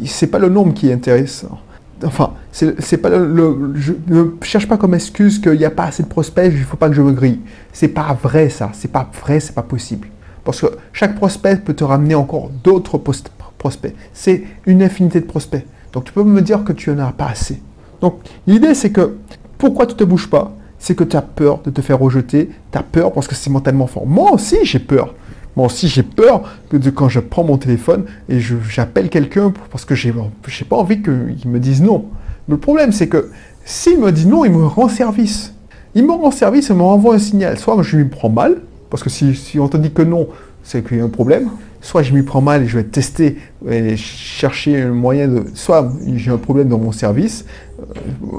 c'est 0.06 0.28
pas 0.28 0.40
le 0.40 0.50
nombre 0.50 0.74
qui 0.74 0.90
est 0.90 0.94
intéressant. 0.94 1.60
Enfin, 2.06 2.34
c'est 2.52 2.98
pas 2.98 3.10
le, 3.10 3.74
je 3.76 3.94
ne 4.08 4.26
cherche 4.42 4.68
pas 4.68 4.78
comme 4.78 4.94
excuse 4.94 5.40
qu'il 5.40 5.58
n'y 5.58 5.66
a 5.66 5.72
pas 5.72 5.86
assez 5.86 6.04
de 6.04 6.08
prospects, 6.10 6.52
il 6.54 6.64
faut 6.64 6.78
pas 6.78 6.90
que 6.90 6.96
je 6.96 7.02
me 7.02 7.14
grille. 7.14 7.40
C'est 7.72 7.88
pas 7.88 8.18
vrai 8.22 8.50
ça, 8.50 8.72
c'est 8.74 8.92
pas 8.92 9.10
vrai, 9.22 9.40
c'est 9.40 9.56
pas 9.56 9.64
possible. 9.64 10.10
Parce 10.44 10.60
que 10.60 10.68
chaque 10.92 11.16
prospect 11.16 11.58
peut 11.58 11.74
te 11.74 11.84
ramener 11.84 12.16
encore 12.16 12.50
d'autres 12.64 12.98
prospects. 12.98 13.96
C'est 14.14 14.44
une 14.66 14.84
infinité 14.84 15.22
de 15.22 15.26
prospects. 15.26 15.66
Donc 15.94 16.04
tu 16.04 16.12
peux 16.12 16.24
me 16.24 16.42
dire 16.42 16.64
que 16.66 16.74
tu 16.74 16.90
n'en 16.90 17.08
as 17.08 17.14
pas 17.14 17.28
assez. 17.28 17.62
Donc 18.02 18.20
l'idée 18.48 18.74
c'est 18.74 18.92
que 18.92 19.16
pourquoi 19.58 19.86
tu 19.86 19.96
te 19.96 20.04
bouges 20.04 20.30
pas? 20.30 20.52
C'est 20.80 20.96
que 20.96 21.06
tu 21.06 21.16
as 21.16 21.22
peur 21.22 21.62
de 21.64 21.70
te 21.70 21.80
faire 21.80 22.00
rejeter, 22.00 22.50
tu 22.72 22.78
as 22.78 22.84
peur 22.84 23.14
parce 23.14 23.28
que 23.28 23.36
c'est 23.36 23.50
mentalement 23.50 23.88
fort. 23.88 24.06
Moi 24.06 24.34
aussi 24.34 24.58
j'ai 24.64 24.80
peur. 24.80 25.14
Moi 25.55 25.67
aussi, 25.67 25.88
j'ai 25.88 26.03
peur 26.03 26.43
que 26.69 26.77
de, 26.77 26.89
quand 26.89 27.10
je 27.10 27.19
prends 27.19 27.43
mon 27.43 27.57
téléphone 27.57 28.05
et 28.29 28.39
j'appelle 28.39 29.10
quelqu'un 29.10 29.53
parce 29.72 29.86
que 29.86 29.95
j'ai 29.95 30.12
n'ai 30.12 30.67
pas 30.67 30.77
envie 30.77 31.01
qu'il 31.01 31.50
me 31.50 31.60
dise 31.60 31.81
non. 31.81 32.05
Mais 32.48 32.53
le 32.53 32.60
problème, 32.60 32.91
c'est 32.91 33.07
que 33.07 33.29
s'il 33.65 34.00
me 34.00 34.12
dit 34.12 34.25
non, 34.25 34.45
il 34.45 34.51
me 34.51 34.65
rend 34.65 34.89
service. 34.89 35.53
Il 35.95 36.05
me 36.05 36.12
rend 36.12 36.31
service 36.31 36.69
et 36.69 36.74
me 36.74 36.81
renvoie 36.81 37.15
un 37.15 37.19
signal. 37.19 37.57
Soit 37.60 37.81
je 37.83 37.98
lui 37.98 38.05
prends 38.05 38.29
mal, 38.29 38.57
parce 38.89 39.03
que 39.03 39.10
si, 39.10 39.60
on 39.60 39.67
te 39.67 39.77
dit 39.77 39.91
que 39.91 40.01
non, 40.01 40.27
c'est 40.63 40.85
qu'il 40.85 40.98
y 40.98 41.01
a 41.01 41.03
un 41.03 41.09
problème. 41.09 41.50
Soit 41.81 42.01
je 42.01 42.13
m'y 42.13 42.24
prends 42.24 42.42
mal 42.42 42.63
et 42.63 42.68
je 42.68 42.77
vais 42.77 42.83
tester 42.83 43.37
et 43.70 43.98
chercher 43.98 44.81
un 44.81 44.94
moyen 44.94 45.27
de. 45.27 45.44
Soit 45.53 45.92
j'ai 46.16 46.31
un 46.31 46.37
problème 46.37 46.70
dans 46.70 46.79
mon 46.79 46.94
service 46.94 47.46
euh, 47.79 47.83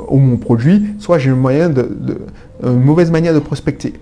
ou 0.09 0.19
mon 0.19 0.39
produit, 0.39 0.87
soit 0.99 1.19
j'ai 1.19 1.31
une 1.31 1.43
mauvaise 2.63 3.11
manière 3.11 3.35
de 3.35 3.39
prospecter. 3.39 3.93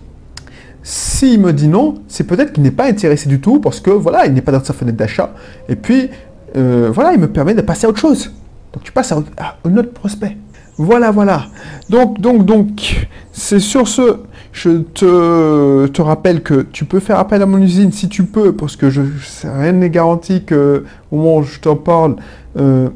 S'il 0.83 1.40
me 1.40 1.53
dit 1.53 1.68
non, 1.68 1.95
c'est 2.09 2.25
peut-être 2.25 2.53
qu'il 2.53 2.62
n'est 2.62 2.73
pas 2.73 2.87
intéressé 2.87 3.29
du 3.29 3.40
tout 3.40 3.61
parce 3.61 3.81
que 3.81 3.90
voilà, 3.90 4.27
il 4.27 4.33
n'est 4.33 4.42
pas 4.42 4.53
dans 4.53 4.64
sa 4.64 4.73
fenêtre 4.73 4.99
d'achat. 4.99 5.33
Et 5.68 5.77
puis, 5.77 6.11
euh, 6.57 6.90
voilà, 6.92 7.12
il 7.12 7.21
me 7.21 7.29
permet 7.29 7.55
de 7.55 7.62
passer 7.62 7.87
à 7.87 7.90
autre 7.90 8.01
chose. 8.01 8.33
Donc 8.73 8.83
tu 8.83 8.90
passes 8.92 9.12
à, 9.12 9.23
un 9.64 9.77
autre 9.77 9.92
prospect. 9.92 10.37
Voilà, 10.79 11.11
voilà. 11.11 11.47
Donc, 11.88 12.21
donc, 12.21 12.45
donc, 12.45 13.09
c'est 13.33 13.61
sur 13.61 13.87
ce, 13.87 14.16
je 14.53 14.79
te, 14.81 16.03
rappelle 16.03 16.42
que 16.42 16.62
tu 16.62 16.85
peux 16.85 16.99
faire 16.99 17.18
appel 17.18 17.42
à 17.42 17.47
mon 17.47 17.59
usine 17.59 17.92
si 17.92 18.09
tu 18.09 18.25
peux, 18.25 18.53
parce 18.53 18.77
que 18.77 18.90
je, 18.90 19.03
rien 19.45 19.73
n'est 19.73 19.90
garanti 19.90 20.45
que 20.45 20.85
au 21.11 21.16
moment 21.16 21.37
où 21.38 21.42
je 21.42 21.61
t'en 21.61 21.77
parle, 21.77 22.16
euh, 22.59 22.88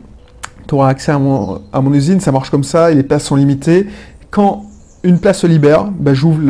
tu 0.67 0.75
auras 0.75 0.89
accès 0.89 1.13
à 1.13 1.19
mon 1.19 1.95
usine. 1.95 2.19
Ça 2.19 2.33
marche 2.33 2.51
comme 2.51 2.65
ça, 2.65 2.91
et 2.91 2.95
les 2.95 3.05
places 3.05 3.25
sont 3.25 3.37
limitées. 3.37 3.87
Quand 4.31 4.65
une 5.07 5.19
place 5.21 5.39
se 5.39 5.47
libère, 5.47 5.85
ben, 5.85 6.15
j'ouvre 6.15 6.41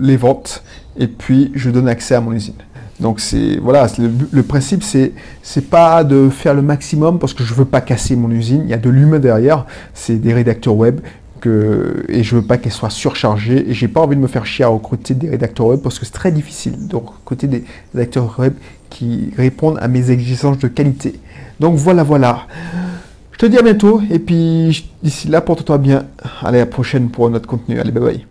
les 0.00 0.16
ventes 0.16 0.62
et 0.96 1.08
puis 1.08 1.50
je 1.54 1.70
donne 1.70 1.88
accès 1.88 2.14
à 2.14 2.20
mon 2.20 2.32
usine. 2.32 2.54
Donc 3.00 3.20
c'est 3.20 3.58
voilà, 3.58 3.86
le, 3.98 4.42
principe 4.42 4.82
c'est 4.82 5.12
c'est 5.42 5.70
pas 5.70 6.02
de 6.02 6.28
faire 6.30 6.54
le 6.54 6.62
maximum 6.62 7.18
parce 7.20 7.32
que 7.32 7.44
je 7.44 7.54
veux 7.54 7.64
pas 7.64 7.80
casser 7.80 8.16
mon 8.16 8.30
usine. 8.30 8.62
Il 8.64 8.70
y 8.70 8.74
a 8.74 8.78
de 8.78 8.90
l'humain 8.90 9.20
derrière, 9.20 9.66
c'est 9.94 10.16
des 10.16 10.34
rédacteurs 10.34 10.74
web 10.74 11.00
que 11.40 12.04
et 12.08 12.24
je 12.24 12.34
veux 12.34 12.42
pas 12.42 12.58
qu'elle 12.58 12.72
soit 12.72 12.90
surchargée 12.90 13.70
et 13.70 13.72
j'ai 13.72 13.86
pas 13.86 14.00
envie 14.00 14.16
de 14.16 14.20
me 14.20 14.26
faire 14.26 14.46
chier 14.46 14.64
à 14.64 14.68
recruter 14.68 15.14
des 15.14 15.30
rédacteurs 15.30 15.66
web 15.66 15.80
parce 15.80 16.00
que 16.00 16.06
c'est 16.06 16.12
très 16.12 16.32
difficile 16.32 16.88
de 16.88 16.96
recruter 16.96 17.46
des 17.46 17.64
rédacteurs 17.94 18.36
web 18.40 18.54
qui 18.90 19.32
répondent 19.36 19.78
à 19.80 19.86
mes 19.86 20.10
exigences 20.10 20.58
de 20.58 20.66
qualité. 20.66 21.20
Donc 21.60 21.76
voilà 21.76 22.02
voilà. 22.02 22.46
Je 23.40 23.46
te 23.46 23.52
dis 23.52 23.56
à 23.56 23.62
bientôt 23.62 24.02
et 24.10 24.18
puis 24.18 24.84
d'ici 25.00 25.28
là 25.28 25.40
porte-toi 25.40 25.78
bien. 25.78 26.06
Allez 26.42 26.58
à 26.58 26.62
la 26.62 26.66
prochaine 26.66 27.08
pour 27.08 27.30
notre 27.30 27.46
contenu. 27.46 27.78
Allez 27.78 27.92
bye 27.92 28.02
bye. 28.02 28.26